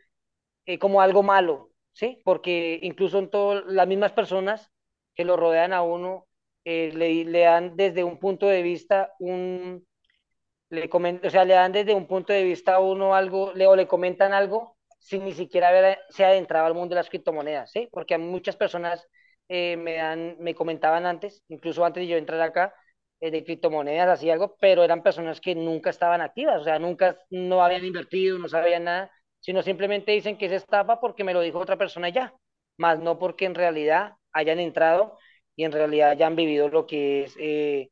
como 0.80 1.02
algo 1.02 1.24
malo, 1.24 1.72
¿sí? 1.96 2.22
Porque 2.26 2.80
incluso 2.84 3.20
en 3.20 3.32
todas 3.32 3.66
las 3.68 3.88
mismas 3.90 4.14
personas 4.14 4.72
que 5.16 5.26
lo 5.26 5.38
rodean 5.38 5.74
a 5.74 5.84
uno, 5.84 6.28
eh, 6.66 6.92
le, 6.96 7.26
le 7.26 7.42
dan 7.42 7.78
desde 7.78 8.06
un 8.06 8.20
punto 8.20 8.48
de 8.48 8.64
vista 8.64 9.14
un, 9.20 9.88
le 10.70 10.90
comen- 10.90 11.22
o 11.26 11.30
sea, 11.30 11.46
le 11.46 11.54
dan 11.54 11.72
desde 11.72 11.94
un 11.94 12.08
punto 12.08 12.34
de 12.34 12.44
vista 12.44 12.76
a 12.76 12.80
uno 12.80 13.16
algo, 13.16 13.54
le, 13.54 13.68
o 13.68 13.76
le 13.76 13.88
comentan 13.88 14.34
algo 14.34 14.78
sin 15.00 15.24
ni 15.26 15.34
siquiera 15.34 15.70
haber, 15.70 16.00
se 16.10 16.26
adentrado 16.26 16.66
al 16.66 16.74
mundo 16.74 16.96
de 16.96 17.00
las 17.02 17.10
criptomonedas, 17.10 17.72
¿sí? 17.72 17.88
Porque 17.92 18.16
a 18.16 18.18
muchas 18.18 18.56
personas 18.58 19.08
eh, 19.48 19.78
me 19.78 19.96
dan, 19.96 20.38
me 20.40 20.56
comentaban 20.56 21.06
antes, 21.06 21.44
incluso 21.50 21.86
antes 21.86 22.02
de 22.02 22.08
yo 22.08 22.18
entrar 22.18 22.42
acá, 22.42 22.74
eh, 23.20 23.30
de 23.32 23.44
criptomonedas, 23.44 24.10
así 24.10 24.30
algo, 24.32 24.56
pero 24.60 24.84
eran 24.84 25.04
personas 25.04 25.40
que 25.42 25.54
nunca 25.56 25.90
estaban 25.92 26.22
activas, 26.22 26.62
o 26.62 26.64
sea, 26.64 26.80
nunca, 26.80 27.18
no 27.30 27.64
habían 27.64 27.86
invertido, 27.86 28.40
no 28.40 28.48
sabían 28.50 28.86
nada, 28.86 29.12
sino 29.46 29.62
simplemente 29.64 30.12
dicen 30.12 30.38
que 30.38 30.48
es 30.48 30.52
estafa 30.54 31.00
porque 31.00 31.24
me 31.24 31.34
lo 31.34 31.42
dijo 31.42 31.60
otra 31.60 31.78
persona 31.78 32.10
ya, 32.10 32.34
más 32.78 33.00
no 33.00 33.20
porque 33.20 33.46
en 33.46 33.56
realidad 33.56 34.14
hayan 34.34 34.60
entrado 34.60 35.18
y 35.56 35.64
en 35.66 35.72
realidad 35.72 36.12
hayan 36.12 36.36
vivido 36.36 36.70
lo 36.70 36.86
que 36.88 37.24
es 37.26 37.36
eh, 37.40 37.90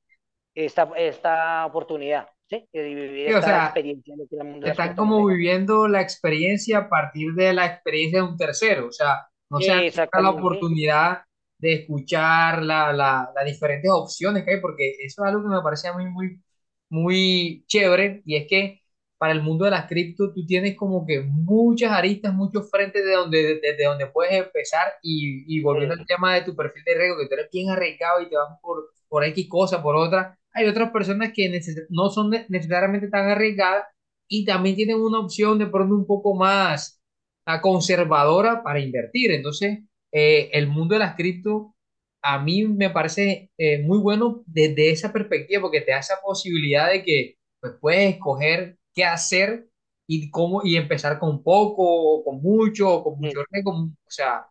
esta, 0.55 0.89
esta 0.97 1.65
oportunidad, 1.67 2.29
¿sí? 2.49 2.67
Vivir 2.73 3.27
Sí, 3.27 3.33
o 3.33 3.41
esta 3.41 3.43
sea, 3.43 3.59
experiencia 3.59 4.13
en 4.13 4.19
lo 4.21 4.27
que 4.27 4.35
es 4.37 4.41
el 4.41 4.47
mundo 4.47 4.67
de 4.67 4.75
las 4.75 4.81
están 4.81 4.95
como 4.95 5.25
viviendo 5.27 5.87
la 5.89 6.01
experiencia 6.01 6.79
a 6.79 6.89
partir 6.89 7.33
de 7.35 7.53
la 7.53 7.67
experiencia 7.67 8.21
de 8.23 8.29
un 8.29 8.37
tercero, 8.37 8.89
o 8.89 8.93
sea, 8.93 9.27
no 9.51 9.61
se 9.61 9.73
han 9.73 9.85
la 10.23 10.31
oportunidad 10.31 11.23
de 11.59 11.73
escuchar 11.75 12.63
la, 12.63 12.93
la- 12.93 13.31
las 13.35 13.45
diferentes 13.45 13.91
opciones 13.91 14.45
que 14.45 14.53
hay, 14.55 14.61
porque 14.61 14.91
eso 15.01 15.23
es 15.25 15.29
algo 15.29 15.43
que 15.43 15.49
me 15.55 15.63
parece 15.63 15.93
muy, 15.93 16.05
muy, 16.11 16.43
muy 16.89 17.65
chévere, 17.67 18.23
y 18.25 18.37
es 18.37 18.47
que 18.49 18.83
para 19.23 19.33
el 19.33 19.41
mundo 19.43 19.65
de 19.65 19.71
las 19.71 19.88
cripto 19.88 20.33
tú 20.33 20.45
tienes 20.45 20.75
como 20.75 21.05
que 21.05 21.21
muchas 21.21 21.91
aristas, 21.91 22.33
muchos 22.33 22.69
frentes 22.69 23.05
de 23.05 23.13
donde, 23.13 23.59
desde 23.62 23.86
donde 23.86 24.07
puedes 24.07 24.33
empezar, 24.33 24.93
y, 25.01 25.45
y 25.47 25.62
volviendo 25.62 25.95
al 25.95 26.05
Sí, 26.05 26.07
tema 26.07 26.36
de 26.36 26.41
tu 26.43 26.55
perfil 26.55 26.83
de 26.86 26.95
riesgo, 26.95 27.17
que 27.19 27.27
tú 27.27 27.33
eres 27.36 27.49
bien 27.51 27.69
arriesgado 27.69 28.21
y 28.21 28.29
te 28.29 28.36
vas 28.36 28.59
por, 28.62 28.89
por 29.07 29.23
X 29.25 29.47
cosa, 29.49 29.81
por 29.81 29.95
otra, 29.95 30.38
hay 30.53 30.67
otras 30.67 30.91
personas 30.91 31.31
que 31.33 31.49
neces- 31.51 31.86
no 31.89 32.09
son 32.09 32.31
ne- 32.31 32.45
necesariamente 32.49 33.07
tan 33.09 33.29
arriesgadas 33.29 33.86
y 34.27 34.45
también 34.45 34.75
tienen 34.75 34.97
una 34.99 35.19
opción 35.19 35.57
de 35.59 35.67
pronto 35.67 35.95
un 35.95 36.05
poco 36.07 36.36
más 36.36 37.01
ah, 37.45 37.62
conservadora 37.62 38.63
para 38.63 38.79
invertir. 38.79 39.31
Entonces, 39.31 39.79
eh, 40.12 40.49
el 40.53 40.67
mundo 40.67 40.95
de 40.95 40.99
las 40.99 41.15
cripto 41.15 41.75
a 42.21 42.39
mí 42.39 42.63
me 42.67 42.89
parece 42.89 43.51
eh, 43.57 43.83
muy 43.83 43.97
bueno 43.99 44.43
desde 44.47 44.91
esa 44.91 45.12
perspectiva 45.12 45.62
porque 45.62 45.81
te 45.81 45.91
da 45.91 45.99
esa 45.99 46.15
posibilidad 46.23 46.89
de 46.91 47.03
que 47.03 47.38
pues, 47.59 47.73
puedes 47.81 48.13
escoger 48.15 48.77
qué 48.93 49.06
hacer 49.06 49.67
y 50.08 50.29
cómo 50.32 50.62
y 50.63 50.77
empezar 50.77 51.19
con 51.19 51.43
poco 51.43 51.84
o 51.86 52.23
con 52.23 52.41
mucho 52.41 52.89
o 52.93 53.03
con 53.03 53.19
mucho 53.19 53.39
sí. 53.51 53.62
O 54.08 54.12
sea, 54.12 54.47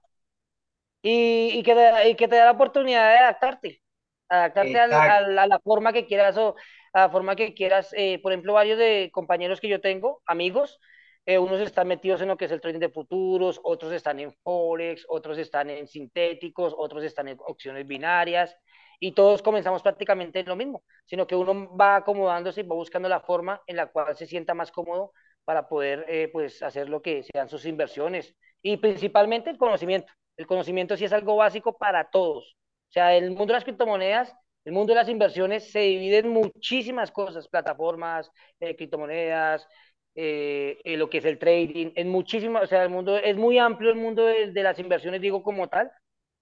Y, 1.03 1.51
y 1.59 1.63
que 1.63 1.75
te, 1.75 2.09
y 2.11 2.15
que 2.17 2.29
te 2.29 2.37
da 2.37 2.45
la 2.47 2.51
oportunidad 2.53 3.11
de 3.13 3.19
adaptarte, 3.19 3.83
adaptarte 4.29 4.79
exacto. 4.79 5.19
al- 5.19 5.39
a 5.39 5.47
la 5.47 5.59
forma 5.61 5.93
que 5.93 6.07
quieras 6.07 6.37
o 6.39 6.55
a 6.93 7.01
la 7.03 7.11
forma 7.11 7.35
que 7.37 7.55
quieras. 7.55 7.93
Eh, 7.97 8.21
por 8.23 8.33
ejemplo, 8.33 8.53
varios 8.55 8.79
de 8.79 9.11
compañeros 9.13 9.61
que 9.61 9.69
yo 9.69 9.81
tengo, 9.81 10.23
amigos, 10.27 10.79
eh, 11.27 11.39
unos 11.39 11.61
están 11.61 11.89
metidos 11.89 12.21
en 12.21 12.29
lo 12.29 12.37
que 12.37 12.45
es 12.47 12.53
el 12.53 12.61
trading 12.61 12.79
de 12.81 12.89
futuros, 12.91 13.61
otros 13.65 13.93
están 13.93 14.21
en 14.21 14.33
Forex, 14.33 15.05
otros 15.09 15.39
están 15.39 15.71
en 15.71 15.87
sintéticos, 15.89 16.73
otros 16.77 17.03
están 17.05 17.29
en 17.29 17.39
opciones 17.47 17.87
binarias, 17.87 18.57
y 19.01 19.13
todos 19.13 19.43
comenzamos 19.43 19.83
prácticamente 19.83 20.41
en 20.41 20.47
lo 20.47 20.57
mismo, 20.57 20.83
sino 21.07 21.27
que 21.27 21.37
uno 21.37 21.75
va 21.77 21.97
acomodándose 21.97 22.61
y 22.61 22.65
va 22.65 22.75
buscando 22.77 23.09
la 23.09 23.21
forma 23.21 23.63
en 23.67 23.77
la 23.77 23.87
cual 23.87 24.17
se 24.17 24.27
sienta 24.27 24.55
más 24.55 24.71
cómodo 24.73 25.13
para 25.45 25.69
poder 25.69 26.05
eh, 26.09 26.29
pues, 26.33 26.63
hacer 26.63 26.89
lo 26.89 27.03
que 27.03 27.23
sean 27.23 27.49
sus 27.49 27.67
inversiones 27.67 28.35
y 28.63 28.77
principalmente 28.77 29.51
el 29.51 29.59
conocimiento. 29.59 30.13
El 30.37 30.47
conocimiento 30.47 30.97
sí 30.97 31.05
es 31.05 31.13
algo 31.13 31.37
básico 31.37 31.77
para 31.77 32.09
todos. 32.11 32.57
O 32.89 32.93
sea, 32.93 33.15
el 33.17 33.31
mundo 33.31 33.47
de 33.47 33.53
las 33.55 33.65
criptomonedas, 33.65 34.35
el 34.65 34.73
mundo 34.73 34.93
de 34.93 35.01
las 35.01 35.09
inversiones 35.09 35.71
se 35.71 35.81
divide 35.81 36.19
en 36.19 36.29
muchísimas 36.29 37.11
cosas, 37.11 37.49
plataformas, 37.49 38.31
eh, 38.61 38.77
criptomonedas. 38.77 39.67
eh, 40.15 40.79
en 40.85 40.99
lo 40.99 41.09
que 41.09 41.19
es 41.19 41.25
el 41.25 41.39
trading, 41.39 41.93
en 41.95 42.09
muchísimo, 42.11 42.59
o 42.61 42.67
sea, 42.67 42.83
el 42.83 42.91
mundo 42.91 43.17
es 43.17 43.37
muy 43.37 43.59
amplio 43.59 43.91
el 43.91 43.97
mundo 43.97 44.27
de 44.27 44.63
las 44.63 44.79
inversiones, 44.79 45.21
digo 45.23 45.43
como 45.43 45.69
tal, 45.69 45.91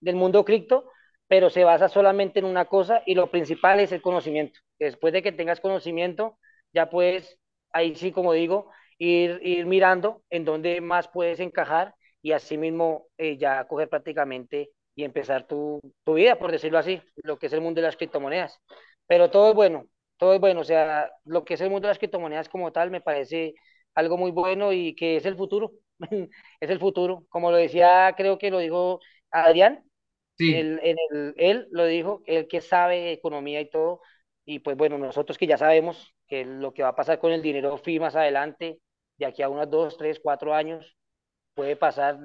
del 0.01 0.17
mundo 0.17 0.45
cripto, 0.45 0.91
pero 1.31 1.51
se 1.51 1.65
basa 1.65 1.89
solamente 1.89 2.41
en 2.41 2.47
una 2.47 2.67
cosa 2.67 3.03
y 3.07 3.15
lo 3.15 3.31
principal 3.33 3.81
es 3.81 3.93
el 3.93 4.03
conocimiento. 4.03 4.61
Después 4.81 5.15
de 5.15 5.23
que 5.23 5.33
tengas 5.33 5.61
conocimiento, 5.63 6.39
ya 6.75 6.91
puedes, 6.91 7.39
ahí 7.73 7.95
sí, 7.97 8.13
como 8.13 8.35
digo, 8.35 8.71
ir, 8.99 9.41
ir 9.45 9.67
mirando 9.67 10.25
en 10.31 10.45
dónde 10.45 10.83
más 10.83 11.09
puedes 11.09 11.41
encajar 11.41 11.95
y 12.23 12.33
así 12.33 12.59
mismo 12.59 13.07
eh, 13.19 13.39
ya 13.39 13.65
coger 13.69 13.89
prácticamente 13.89 14.73
y 14.97 15.05
empezar 15.05 15.47
tu, 15.47 15.81
tu 16.05 16.15
vida, 16.15 16.37
por 16.39 16.51
decirlo 16.53 16.79
así, 16.79 17.01
lo 17.25 17.39
que 17.39 17.47
es 17.47 17.53
el 17.53 17.61
mundo 17.63 17.81
de 17.81 17.87
las 17.87 17.97
criptomonedas. 17.97 18.59
Pero 19.07 19.31
todo 19.31 19.51
es 19.51 19.55
bueno, 19.55 19.85
todo 20.17 20.35
es 20.35 20.41
bueno, 20.41 20.61
o 20.61 20.65
sea, 20.65 21.11
lo 21.25 21.45
que 21.45 21.55
es 21.55 21.61
el 21.61 21.71
mundo 21.71 21.87
de 21.87 21.91
las 21.93 21.99
criptomonedas 21.99 22.49
como 22.49 22.73
tal 22.73 22.91
me 22.91 23.01
parece 23.01 23.55
algo 23.95 24.17
muy 24.17 24.33
bueno 24.33 24.73
y 24.73 24.95
que 24.97 25.17
es 25.17 25.27
el 25.27 25.37
futuro, 25.37 25.73
es 26.61 26.71
el 26.71 26.81
futuro. 26.81 27.25
Como 27.29 27.51
lo 27.53 27.57
decía, 27.57 28.15
creo 28.17 28.39
que 28.39 28.51
lo 28.51 28.59
dijo 28.59 29.01
Adrián, 29.31 29.85
Sí, 30.47 30.55
él, 30.83 31.35
él 31.37 31.69
lo 31.71 31.85
dijo, 31.87 32.23
él 32.27 32.49
que 32.49 32.61
sabe 32.61 33.13
economía 33.13 33.61
y 33.61 33.69
todo, 33.71 34.01
y 34.45 34.61
pues 34.61 34.77
bueno, 34.77 34.97
nosotros 34.99 35.37
que 35.39 35.47
ya 35.47 35.59
sabemos 35.59 36.15
que 36.27 36.45
lo 36.45 36.73
que 36.73 36.83
va 36.83 36.91
a 36.91 36.97
pasar 36.97 37.19
con 37.19 37.33
el 37.33 37.43
dinero 37.43 37.75
FI 37.77 38.01
más 38.01 38.17
adelante, 38.17 38.81
de 39.19 39.27
aquí 39.27 39.43
a 39.43 39.49
unos 39.51 39.69
dos, 39.71 39.97
tres, 39.99 40.19
cuatro 40.23 40.55
años, 40.55 40.97
puede 41.55 41.77
pasar 41.77 42.19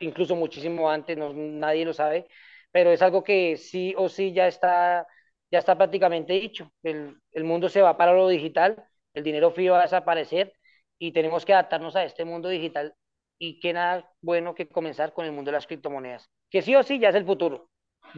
incluso 0.00 0.36
muchísimo 0.36 0.90
antes, 0.90 1.16
no, 1.16 1.32
nadie 1.34 1.84
lo 1.84 1.92
sabe, 1.94 2.26
pero 2.72 2.90
es 2.92 3.02
algo 3.02 3.22
que 3.24 3.56
sí 3.56 3.94
o 3.96 4.08
sí 4.08 4.32
ya 4.32 4.46
está, 4.48 5.06
ya 5.50 5.58
está 5.60 5.76
prácticamente 5.76 6.32
dicho. 6.34 6.72
El, 6.82 7.16
el 7.32 7.44
mundo 7.44 7.68
se 7.68 7.82
va 7.82 7.96
para 7.96 8.12
lo 8.14 8.28
digital, 8.28 8.82
el 9.14 9.24
dinero 9.24 9.50
frío 9.52 9.72
va 9.74 9.80
a 9.80 9.82
desaparecer 9.82 10.52
y 10.98 11.12
tenemos 11.12 11.44
que 11.44 11.52
adaptarnos 11.54 11.96
a 11.96 12.04
este 12.04 12.24
mundo 12.24 12.48
digital 12.48 12.94
y 13.40 13.60
qué 13.60 13.74
nada 13.74 14.12
bueno 14.22 14.54
que 14.54 14.68
comenzar 14.68 15.14
con 15.14 15.26
el 15.26 15.32
mundo 15.32 15.50
de 15.50 15.56
las 15.58 15.68
criptomonedas, 15.68 16.30
que 16.50 16.62
sí 16.62 16.76
o 16.76 16.84
sí 16.84 17.00
ya 17.00 17.10
es 17.10 17.16
el 17.16 17.26
futuro, 17.26 17.70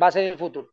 va 0.02 0.08
a 0.08 0.12
ser 0.12 0.24
el 0.26 0.38
futuro 0.38 0.70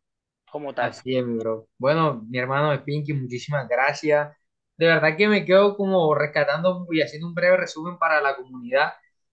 como 0.50 0.74
tal. 0.74 1.00
así 1.00 1.16
es, 1.16 1.24
bro. 1.26 1.68
Bueno, 1.78 2.22
mi 2.28 2.38
hermano 2.38 2.70
de 2.70 2.78
Pinky, 2.80 3.12
muchísimas 3.12 3.68
gracias. 3.68 4.34
De 4.76 4.86
verdad 4.86 5.16
que 5.16 5.28
me 5.28 5.44
quedo 5.44 5.76
como 5.76 6.14
rescatando 6.14 6.86
y 6.90 7.02
haciendo 7.02 7.28
un 7.28 7.34
breve 7.34 7.56
resumen 7.58 7.98
para 7.98 8.20
la 8.22 8.36
comunidad. 8.36 8.92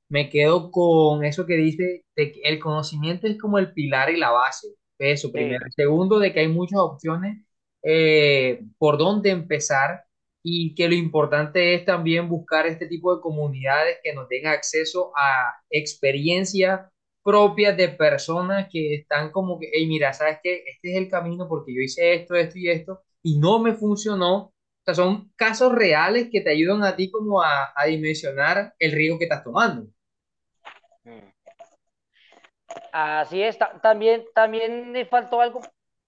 Me 0.09 0.29
quedo 0.29 0.71
con 0.71 1.23
eso 1.25 1.45
que 1.45 1.55
dice 1.55 2.05
de 2.15 2.31
que 2.33 2.41
el 2.43 2.59
conocimiento 2.59 3.27
es 3.27 3.37
como 3.39 3.59
el 3.59 3.73
pilar 3.73 4.09
y 4.09 4.17
la 4.17 4.31
base. 4.31 4.67
Eso, 4.97 5.31
Sí, 5.33 5.39
primero. 5.47 5.65
Segundo, 5.75 6.19
de 6.19 6.33
que 6.33 6.41
hay 6.41 6.47
muchas 6.49 6.79
opciones 6.79 7.43
eh, 7.83 8.61
por 8.77 8.97
dónde 8.97 9.29
empezar 9.31 10.03
y 10.43 10.75
que 10.75 10.87
lo 10.87 10.95
importante 10.95 11.73
es 11.75 11.85
también 11.85 12.29
buscar 12.29 12.67
este 12.67 12.87
tipo 12.87 13.15
de 13.15 13.21
comunidades 13.21 13.97
que 14.03 14.13
nos 14.13 14.29
den 14.29 14.47
acceso 14.47 15.11
a 15.17 15.53
experiencia 15.69 16.89
propias 17.23 17.75
de 17.77 17.89
personas 17.89 18.67
que 18.71 18.95
están 18.95 19.31
como 19.31 19.59
que, 19.59 19.69
hey, 19.73 19.85
mira, 19.87 20.13
¿sabes 20.13 20.39
qué? 20.43 20.63
Este 20.67 20.91
es 20.91 20.97
el 20.97 21.09
camino 21.09 21.47
porque 21.49 21.73
yo 21.75 21.81
hice 21.81 22.13
esto, 22.15 22.35
esto 22.35 22.57
y 22.57 22.69
esto 22.69 23.01
y 23.23 23.37
no 23.39 23.59
me 23.59 23.73
funcionó. 23.73 24.35
O 24.37 24.53
sea, 24.85 24.95
son 24.95 25.31
casos 25.35 25.73
reales 25.73 26.29
que 26.31 26.39
te 26.41 26.49
ayudan 26.51 26.83
a 26.83 26.95
ti 26.95 27.11
como 27.11 27.41
a, 27.43 27.73
a 27.75 27.85
dimensionar 27.85 28.73
el 28.79 28.93
riesgo 28.93 29.19
que 29.19 29.25
estás 29.25 29.43
tomando. 29.43 29.87
Mm. 31.05 31.31
así 32.91 33.41
es. 33.43 33.57
Ta- 33.57 33.79
También, 33.81 34.25
también 34.33 34.91
me 34.91 35.05
faltó 35.05 35.41
algo. 35.41 35.61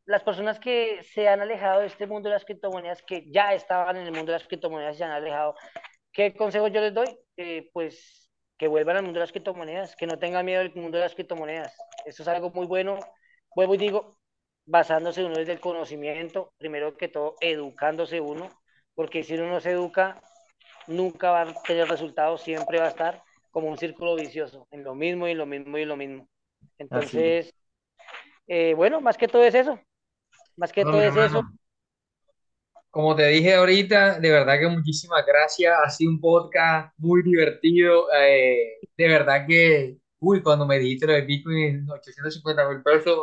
Las 0.09 0.23
personas 0.23 0.59
que 0.59 1.03
se 1.03 1.27
han 1.27 1.39
alejado 1.39 1.81
de 1.81 1.85
este 1.85 2.07
mundo 2.07 2.29
de 2.29 2.33
las 2.33 2.43
criptomonedas, 2.43 3.03
que 3.03 3.29
ya 3.29 3.53
estaban 3.53 3.95
en 3.95 4.07
el 4.07 4.11
mundo 4.11 4.31
de 4.31 4.39
las 4.39 4.47
criptomonedas, 4.47 4.97
se 4.97 5.03
han 5.03 5.11
alejado 5.11 5.53
¿Qué 6.11 6.33
consejo 6.33 6.67
yo 6.67 6.81
les 6.81 6.95
doy? 6.95 7.05
Eh, 7.37 7.69
pues 7.73 8.31
que 8.57 8.67
vuelvan 8.67 8.97
al 8.97 9.03
mundo 9.03 9.19
de 9.19 9.25
las 9.25 9.31
criptomonedas, 9.31 9.95
que 9.95 10.07
no 10.07 10.17
tengan 10.17 10.43
miedo 10.47 10.63
del 10.63 10.73
mundo 10.73 10.97
de 10.97 11.03
las 11.03 11.13
criptomonedas. 11.13 11.77
Esto 12.05 12.23
es 12.23 12.27
algo 12.27 12.49
muy 12.49 12.65
bueno. 12.65 12.97
Vuelvo 13.55 13.75
y 13.75 13.77
digo, 13.77 14.17
basándose 14.65 15.23
uno 15.23 15.35
desde 15.35 15.51
el 15.51 15.59
conocimiento, 15.59 16.53
primero 16.57 16.97
que 16.97 17.07
todo, 17.07 17.35
educándose 17.39 18.19
uno, 18.19 18.49
porque 18.95 19.21
si 19.21 19.35
uno 19.35 19.47
no 19.47 19.59
se 19.59 19.73
educa, 19.73 20.19
nunca 20.87 21.29
va 21.29 21.41
a 21.43 21.53
tener 21.67 21.87
resultados, 21.87 22.41
siempre 22.41 22.79
va 22.79 22.85
a 22.85 22.89
estar 22.89 23.21
como 23.51 23.67
un 23.67 23.77
círculo 23.77 24.15
vicioso, 24.15 24.67
en 24.71 24.83
lo 24.83 24.95
mismo 24.95 25.27
y 25.27 25.35
lo 25.35 25.45
mismo 25.45 25.77
y 25.77 25.85
lo 25.85 25.95
mismo. 25.95 26.27
Entonces, 26.79 27.53
eh, 28.47 28.73
bueno, 28.73 29.01
más 29.01 29.17
que 29.19 29.27
todo 29.27 29.43
es 29.43 29.53
eso, 29.53 29.79
más 30.59 30.71
que 30.73 30.85
Bueno, 30.85 30.99
todo 30.99 31.01
es 31.01 31.15
eso. 31.15 31.41
hermano, 31.41 31.53
como 32.91 33.15
te 33.15 33.27
dije 33.27 33.55
ahorita, 33.55 34.19
de 34.19 34.31
verdad 34.31 34.59
que 34.59 34.67
muchísimas 34.67 35.25
gracias. 35.25 35.73
Ha 35.83 35.89
sido 35.89 36.11
un 36.11 36.19
podcast 36.21 36.93
muy 36.97 37.21
divertido. 37.23 38.07
eh, 38.13 38.77
de 38.97 39.07
verdad 39.07 39.45
que, 39.47 39.97
uy, 40.19 40.41
cuando 40.41 40.65
me 40.65 40.79
dijiste 40.79 41.05
lo 41.07 41.13
de 41.13 41.21
Bitcoin, 41.21 41.89
850 41.89 42.67
mil 42.69 42.81
pesos, 42.83 43.17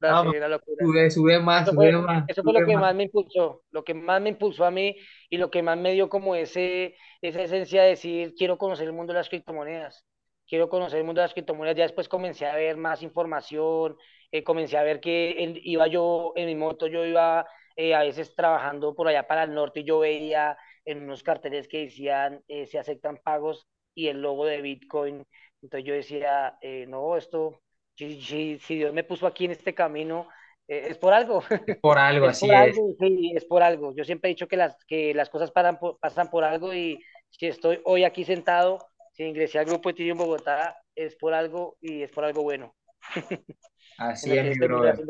no, 0.00 0.16
sí, 0.16 0.32
la 0.38 0.48
locura. 0.48 0.84
sube, 0.84 1.10
sube 1.10 1.40
más, 1.40 1.68
Eso 1.68 1.72
sube 1.72 1.92
fue, 1.92 1.98
más, 1.98 2.24
eso 2.26 2.42
fue 2.44 2.52
lo 2.54 2.62
sube 2.62 2.66
que 2.66 2.76
más. 2.76 2.78
más 2.78 2.94
me 2.94 3.04
impulsó, 3.04 3.64
lo 3.70 3.84
que 3.84 3.94
más 3.94 4.20
me 4.22 4.30
impulsó 4.30 4.64
a 4.64 4.70
mí 4.70 4.96
y 5.30 5.36
lo 5.38 5.50
que 5.50 5.62
más 5.62 5.78
me 5.78 5.92
dio 5.92 6.08
como 6.08 6.34
ese, 6.36 6.96
esa 7.22 7.42
esencia 7.42 7.82
de 7.82 7.90
decir, 7.90 8.34
quiero 8.36 8.58
conocer 8.58 8.86
el 8.86 8.92
mundo 8.94 9.12
de 9.12 9.18
las 9.20 9.28
criptomonedas, 9.28 10.06
quiero 10.48 10.68
conocer 10.68 10.98
el 11.00 11.04
mundo 11.06 11.20
de 11.20 11.26
las 11.26 11.34
criptomonedas. 11.34 11.76
Ya 11.76 11.84
después 11.84 12.08
comencé 12.08 12.46
a 12.46 12.56
ver 12.56 12.76
más 12.76 13.02
información, 13.02 13.96
eh, 14.32 14.44
comencé 14.44 14.78
a 14.78 14.82
ver 14.82 15.00
que 15.00 15.34
iba 15.64 15.86
yo 15.88 16.32
en 16.36 16.46
mi 16.46 16.56
moto, 16.56 16.88
yo 16.88 17.04
iba 17.06 17.46
eh, 17.76 17.94
a 17.94 18.00
veces 18.02 18.34
trabajando 18.34 18.94
por 18.94 19.08
allá 19.08 19.26
para 19.28 19.44
el 19.44 19.54
norte 19.54 19.80
y 19.80 19.84
yo 19.84 20.00
veía 20.00 20.56
en 20.84 21.04
unos 21.04 21.22
carteles 21.22 21.68
que 21.68 21.84
decían, 21.84 22.42
eh, 22.48 22.66
se 22.66 22.78
aceptan 22.78 23.18
pagos 23.18 23.66
y 23.94 24.08
el 24.08 24.20
logo 24.22 24.46
de 24.46 24.62
Bitcoin. 24.62 25.24
Entonces 25.62 25.86
yo 25.86 25.94
decía, 25.94 26.58
eh, 26.60 26.86
no, 26.88 27.16
esto, 27.16 27.62
si, 27.94 28.20
si, 28.22 28.58
si 28.58 28.76
Dios 28.76 28.92
me 28.92 29.04
puso 29.04 29.26
aquí 29.26 29.44
en 29.44 29.52
este 29.52 29.74
camino 29.74 30.28
eh, 30.68 30.86
es 30.90 30.98
por 30.98 31.12
algo, 31.12 31.42
Por 31.80 31.98
algo 31.98 32.26
es 32.28 32.36
así 32.36 32.46
por 32.46 32.54
es. 32.54 32.80
algo, 32.80 32.94
sí, 33.00 33.32
es 33.36 33.44
por 33.44 33.62
algo. 33.62 33.94
Yo 33.94 34.04
siempre 34.04 34.30
he 34.30 34.34
dicho 34.34 34.48
que 34.48 34.56
las, 34.56 34.76
que 34.86 35.14
las 35.14 35.30
cosas 35.30 35.50
pasan 35.50 35.78
por, 35.78 35.98
pasan 35.98 36.30
por 36.30 36.44
algo 36.44 36.74
y 36.74 37.00
si 37.30 37.46
estoy 37.46 37.80
hoy 37.84 38.04
aquí 38.04 38.24
sentado, 38.24 38.78
si 39.12 39.24
ingresé 39.24 39.58
al 39.58 39.66
grupo 39.66 39.90
en 39.96 40.16
Bogotá, 40.16 40.76
es 40.94 41.16
por 41.16 41.34
algo 41.34 41.76
y 41.80 42.02
es 42.02 42.10
por 42.10 42.24
algo 42.24 42.42
bueno 42.42 42.74
en 43.14 43.24
Así 43.96 44.36
es, 44.36 44.44
mi 44.46 44.54
brother. 44.60 45.06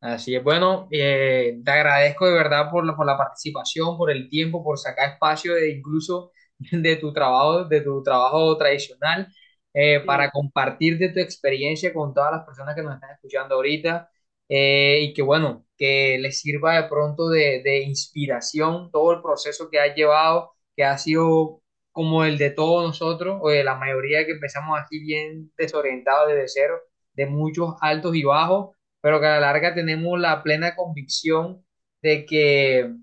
Así. 0.00 0.36
Bueno, 0.38 0.88
eh, 0.90 1.60
te 1.64 1.70
agradezco 1.70 2.26
de 2.26 2.32
verdad 2.34 2.70
por 2.70 2.84
la, 2.84 2.96
por 2.96 3.06
la 3.06 3.16
participación, 3.16 3.96
por 3.96 4.10
el 4.10 4.28
tiempo, 4.28 4.64
por 4.64 4.78
sacar 4.78 5.10
espacio 5.12 5.54
de 5.54 5.70
incluso 5.72 6.32
de 6.72 6.96
tu 6.96 7.12
trabajo, 7.12 7.64
de 7.66 7.80
tu 7.82 8.02
trabajo 8.02 8.56
tradicional, 8.58 9.28
eh, 9.72 10.00
para 10.00 10.30
compartir 10.30 10.98
de 10.98 11.10
tu 11.10 11.20
experiencia 11.20 11.94
con 11.94 12.12
todas 12.14 12.32
las 12.32 12.44
personas 12.44 12.74
que 12.74 12.82
nos 12.82 12.94
están 12.94 13.12
escuchando 13.12 13.54
ahorita. 13.56 14.10
eh, 14.48 15.00
y 15.02 15.14
que 15.14 15.22
bueno, 15.22 15.66
que 15.78 16.18
les 16.20 16.40
sirva 16.40 16.74
de 16.82 16.88
pronto 16.88 17.28
de, 17.30 17.62
de 17.64 17.82
inspiración 17.84 18.90
todo 18.90 19.12
el 19.12 19.22
proceso 19.22 19.70
que 19.70 19.78
has 19.80 19.94
llevado, 19.94 20.52
que 20.76 20.84
ha 20.84 20.98
sido 20.98 21.62
como 21.92 22.24
el 22.24 22.38
de 22.38 22.50
todos 22.50 22.84
nosotros, 22.86 23.38
o 23.42 23.50
de 23.50 23.62
la 23.64 23.76
mayoría 23.76 24.24
que 24.26 24.32
empezamos 24.32 24.78
aquí 24.80 24.98
bien 25.00 25.52
desorientados 25.56 26.28
desde 26.28 26.48
cero, 26.48 26.80
de 27.14 27.26
muchos 27.26 27.74
altos 27.80 28.14
y 28.16 28.24
bajos 28.24 28.76
pero 29.02 29.20
que 29.20 29.26
a 29.26 29.30
la 29.32 29.40
larga 29.40 29.74
tenemos 29.74 30.18
la 30.18 30.42
plena 30.42 30.74
convicción 30.76 31.64
de 32.02 32.24
que, 32.26 32.94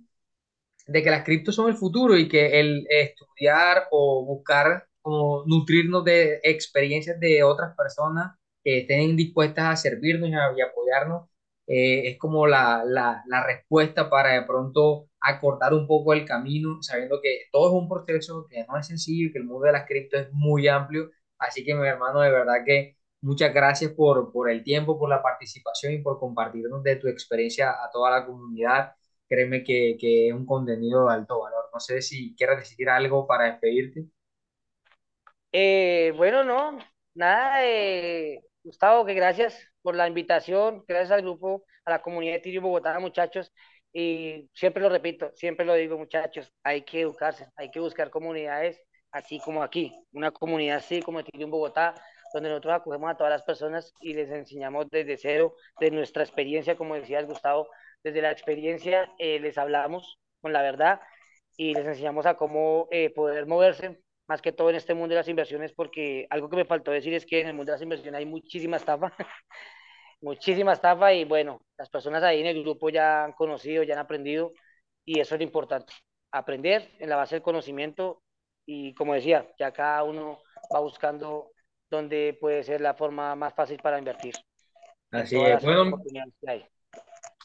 de 0.87 1.03
que 1.03 1.11
las 1.11 1.23
criptos 1.23 1.55
son 1.55 1.69
el 1.69 1.75
futuro 1.77 2.17
y 2.17 2.27
que 2.27 2.59
el 2.59 2.85
estudiar 2.89 3.87
o 3.91 4.25
buscar 4.25 4.87
como 5.01 5.43
nutrirnos 5.45 6.03
de 6.03 6.39
experiencias 6.43 7.19
de 7.19 7.43
otras 7.43 7.75
personas 7.75 8.35
que 8.63 8.79
estén 8.79 9.15
dispuestas 9.15 9.65
a 9.65 9.75
servirnos 9.75 10.29
y 10.29 10.33
a, 10.33 10.47
apoyarnos 10.65 11.29
eh, 11.67 12.09
es 12.11 12.17
como 12.17 12.47
la, 12.47 12.83
la, 12.85 13.23
la 13.27 13.45
respuesta 13.45 14.09
para 14.09 14.33
de 14.33 14.43
pronto 14.43 15.07
acortar 15.21 15.73
un 15.73 15.85
poco 15.87 16.13
el 16.13 16.25
camino, 16.25 16.81
sabiendo 16.81 17.19
que 17.21 17.43
todo 17.51 17.69
es 17.69 17.83
un 17.83 17.89
proceso, 17.89 18.47
que 18.49 18.65
no 18.67 18.77
es 18.77 18.87
sencillo 18.87 19.27
y 19.27 19.31
que 19.31 19.39
el 19.39 19.45
mundo 19.45 19.65
de 19.67 19.73
las 19.73 19.85
criptos 19.87 20.21
es 20.21 20.33
muy 20.33 20.67
amplio. 20.67 21.11
Así 21.37 21.63
que 21.63 21.75
mi 21.75 21.87
hermano, 21.87 22.21
de 22.21 22.31
verdad 22.31 22.63
que 22.65 22.97
Muchas 23.21 23.53
gracias 23.53 23.91
por, 23.93 24.31
por 24.31 24.49
el 24.49 24.63
tiempo, 24.63 24.97
por 24.97 25.09
la 25.09 25.21
participación 25.21 25.93
y 25.93 25.99
por 25.99 26.19
compartirnos 26.19 26.83
de 26.83 26.95
tu 26.97 27.07
experiencia 27.07 27.71
a 27.71 27.89
toda 27.91 28.11
la 28.11 28.25
comunidad. 28.25 28.93
Créeme 29.27 29.63
que, 29.63 29.97
que 29.99 30.29
es 30.29 30.33
un 30.33 30.45
contenido 30.45 31.07
de 31.07 31.13
alto 31.15 31.41
valor. 31.41 31.65
No 31.73 31.79
sé 31.79 32.01
si 32.01 32.35
quieres 32.35 32.59
decir 32.59 32.89
algo 32.89 33.27
para 33.27 33.45
despedirte. 33.45 34.05
Eh, 35.51 36.13
bueno, 36.15 36.43
no, 36.43 36.77
nada, 37.15 37.65
eh, 37.65 38.41
Gustavo, 38.63 39.05
que 39.05 39.13
gracias 39.13 39.59
por 39.81 39.95
la 39.95 40.07
invitación, 40.07 40.83
gracias 40.87 41.11
al 41.11 41.21
grupo, 41.23 41.65
a 41.85 41.91
la 41.91 42.01
comunidad 42.01 42.33
de 42.33 42.39
Tiro 42.39 42.61
Bogotá, 42.61 42.99
muchachos, 42.99 43.51
y 43.91 44.49
siempre 44.53 44.83
lo 44.83 44.89
repito, 44.89 45.31
siempre 45.35 45.65
lo 45.65 45.73
digo, 45.73 45.97
muchachos, 45.97 46.53
hay 46.63 46.83
que 46.83 47.01
educarse, 47.01 47.47
hay 47.55 47.71
que 47.71 47.79
buscar 47.79 48.09
comunidades 48.11 48.79
así 49.11 49.39
como 49.39 49.63
aquí, 49.63 49.91
una 50.11 50.31
comunidad 50.31 50.77
así 50.77 51.01
como 51.01 51.23
Tiro 51.23 51.45
en 51.45 51.51
Bogotá, 51.51 51.95
donde 52.33 52.49
nosotros 52.49 52.75
acogemos 52.75 53.11
a 53.11 53.15
todas 53.15 53.31
las 53.31 53.43
personas 53.43 53.93
y 53.99 54.13
les 54.13 54.29
enseñamos 54.29 54.89
desde 54.89 55.17
cero, 55.17 55.55
de 55.79 55.91
nuestra 55.91 56.23
experiencia, 56.23 56.75
como 56.75 56.95
decía 56.95 57.21
Gustavo, 57.23 57.67
desde 58.03 58.21
la 58.21 58.31
experiencia 58.31 59.11
eh, 59.17 59.39
les 59.39 59.57
hablamos 59.57 60.19
con 60.41 60.53
la 60.53 60.61
verdad 60.61 61.01
y 61.57 61.73
les 61.73 61.85
enseñamos 61.85 62.25
a 62.25 62.35
cómo 62.35 62.87
eh, 62.91 63.09
poder 63.09 63.45
moverse, 63.45 64.01
más 64.27 64.41
que 64.41 64.51
todo 64.51 64.69
en 64.69 64.75
este 64.75 64.93
mundo 64.93 65.09
de 65.13 65.19
las 65.19 65.27
inversiones, 65.27 65.73
porque 65.73 66.27
algo 66.29 66.49
que 66.49 66.55
me 66.55 66.65
faltó 66.65 66.91
decir 66.91 67.13
es 67.13 67.25
que 67.25 67.41
en 67.41 67.47
el 67.47 67.53
mundo 67.53 67.71
de 67.71 67.75
las 67.75 67.81
inversiones 67.81 68.19
hay 68.19 68.25
muchísima 68.25 68.77
estafa, 68.77 69.11
muchísima 70.21 70.73
estafa 70.73 71.13
y 71.13 71.25
bueno, 71.25 71.61
las 71.77 71.89
personas 71.89 72.23
ahí 72.23 72.41
en 72.41 72.47
el 72.47 72.61
grupo 72.63 72.89
ya 72.89 73.25
han 73.25 73.33
conocido, 73.33 73.83
ya 73.83 73.93
han 73.95 73.99
aprendido 73.99 74.51
y 75.05 75.19
eso 75.19 75.35
es 75.35 75.39
lo 75.39 75.43
importante, 75.43 75.93
aprender 76.31 76.91
en 76.99 77.09
la 77.09 77.15
base 77.15 77.35
del 77.35 77.41
conocimiento 77.41 78.21
y 78.65 78.93
como 78.93 79.15
decía, 79.15 79.47
ya 79.57 79.71
cada 79.71 80.03
uno 80.03 80.39
va 80.73 80.79
buscando 80.79 81.51
dónde 81.89 82.37
puede 82.39 82.63
ser 82.63 82.81
la 82.81 82.93
forma 82.93 83.35
más 83.35 83.53
fácil 83.53 83.79
para 83.81 83.97
invertir 83.97 84.33
Así 85.11 85.35
es. 85.35 85.63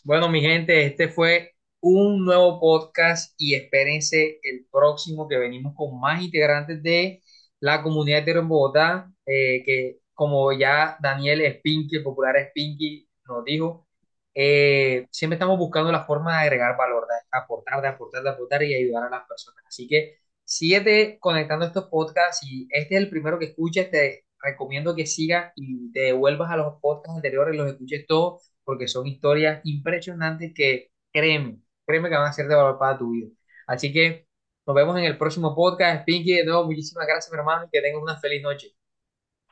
Bueno, 0.02 0.28
mi 0.28 0.42
gente, 0.42 0.84
este 0.84 1.08
fue 1.08 1.54
un 1.80 2.24
nuevo 2.24 2.60
podcast 2.60 3.34
y 3.38 3.54
espérense 3.54 4.38
el 4.42 4.66
próximo 4.70 5.26
que 5.28 5.38
venimos 5.38 5.74
con 5.74 5.98
más 5.98 6.22
integrantes 6.22 6.82
de 6.82 7.22
la 7.60 7.82
comunidad 7.82 8.22
de 8.22 8.32
en 8.32 8.48
Bogotá, 8.48 9.10
eh, 9.24 9.62
que 9.64 10.00
como 10.12 10.52
ya 10.52 10.98
Daniel 11.00 11.40
Spinky, 11.58 11.96
el 11.96 12.02
popular 12.02 12.36
Spinky, 12.50 13.08
nos 13.26 13.44
dijo, 13.44 13.86
eh, 14.34 15.06
siempre 15.10 15.36
estamos 15.36 15.58
buscando 15.58 15.90
la 15.90 16.04
forma 16.04 16.32
de 16.32 16.42
agregar 16.42 16.76
valor, 16.76 17.06
de 17.06 17.14
aportar, 17.38 17.80
de 17.80 17.88
aportar, 17.88 18.22
de 18.22 18.30
aportar 18.30 18.62
y 18.62 18.74
ayudar 18.74 19.04
a 19.04 19.10
las 19.10 19.26
personas. 19.26 19.64
Así 19.66 19.88
que 19.88 20.18
síguete 20.44 21.18
conectando 21.20 21.64
estos 21.66 21.86
podcasts 21.88 22.46
y 22.46 22.68
este 22.70 22.96
es 22.96 23.02
el 23.02 23.10
primero 23.10 23.38
que 23.38 23.46
escuches, 23.46 23.90
te 23.90 24.23
recomiendo 24.44 24.94
que 24.94 25.06
sigas 25.06 25.52
y 25.56 25.90
te 25.92 26.00
devuelvas 26.00 26.50
a 26.50 26.56
los 26.56 26.80
podcasts 26.80 27.16
anteriores, 27.16 27.56
los 27.56 27.70
escuches 27.70 28.06
todos 28.06 28.52
porque 28.64 28.88
son 28.88 29.06
historias 29.06 29.60
impresionantes 29.64 30.52
que 30.54 30.90
créeme, 31.12 31.58
créeme 31.86 32.08
que 32.08 32.16
van 32.16 32.26
a 32.28 32.32
ser 32.32 32.48
de 32.48 32.54
valor 32.54 32.78
para 32.78 32.98
tu 32.98 33.10
vida. 33.10 33.28
Así 33.66 33.92
que 33.92 34.26
nos 34.66 34.74
vemos 34.74 34.96
en 34.98 35.04
el 35.04 35.18
próximo 35.18 35.54
podcast. 35.54 36.04
Pinky, 36.04 36.34
de 36.34 36.44
nuevo, 36.44 36.64
muchísimas 36.64 37.06
gracias, 37.06 37.30
mi 37.32 37.38
hermano, 37.38 37.66
y 37.66 37.70
que 37.70 37.82
tengas 37.82 38.02
una 38.02 38.18
feliz 38.18 38.42
noche. 38.42 38.68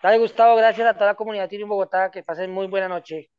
Dale, 0.03 0.19
Gustavo, 0.19 0.57
gracias 0.57 0.87
a 0.87 0.95
toda 0.95 1.07
la 1.07 1.15
comunidad 1.15 1.49
Tiro 1.49 1.63
en 1.63 1.69
Bogotá, 1.69 2.11
que 2.11 2.23
pasen 2.23 2.51
muy 2.51 2.67
buena 2.67 2.89
noche. 2.89 3.31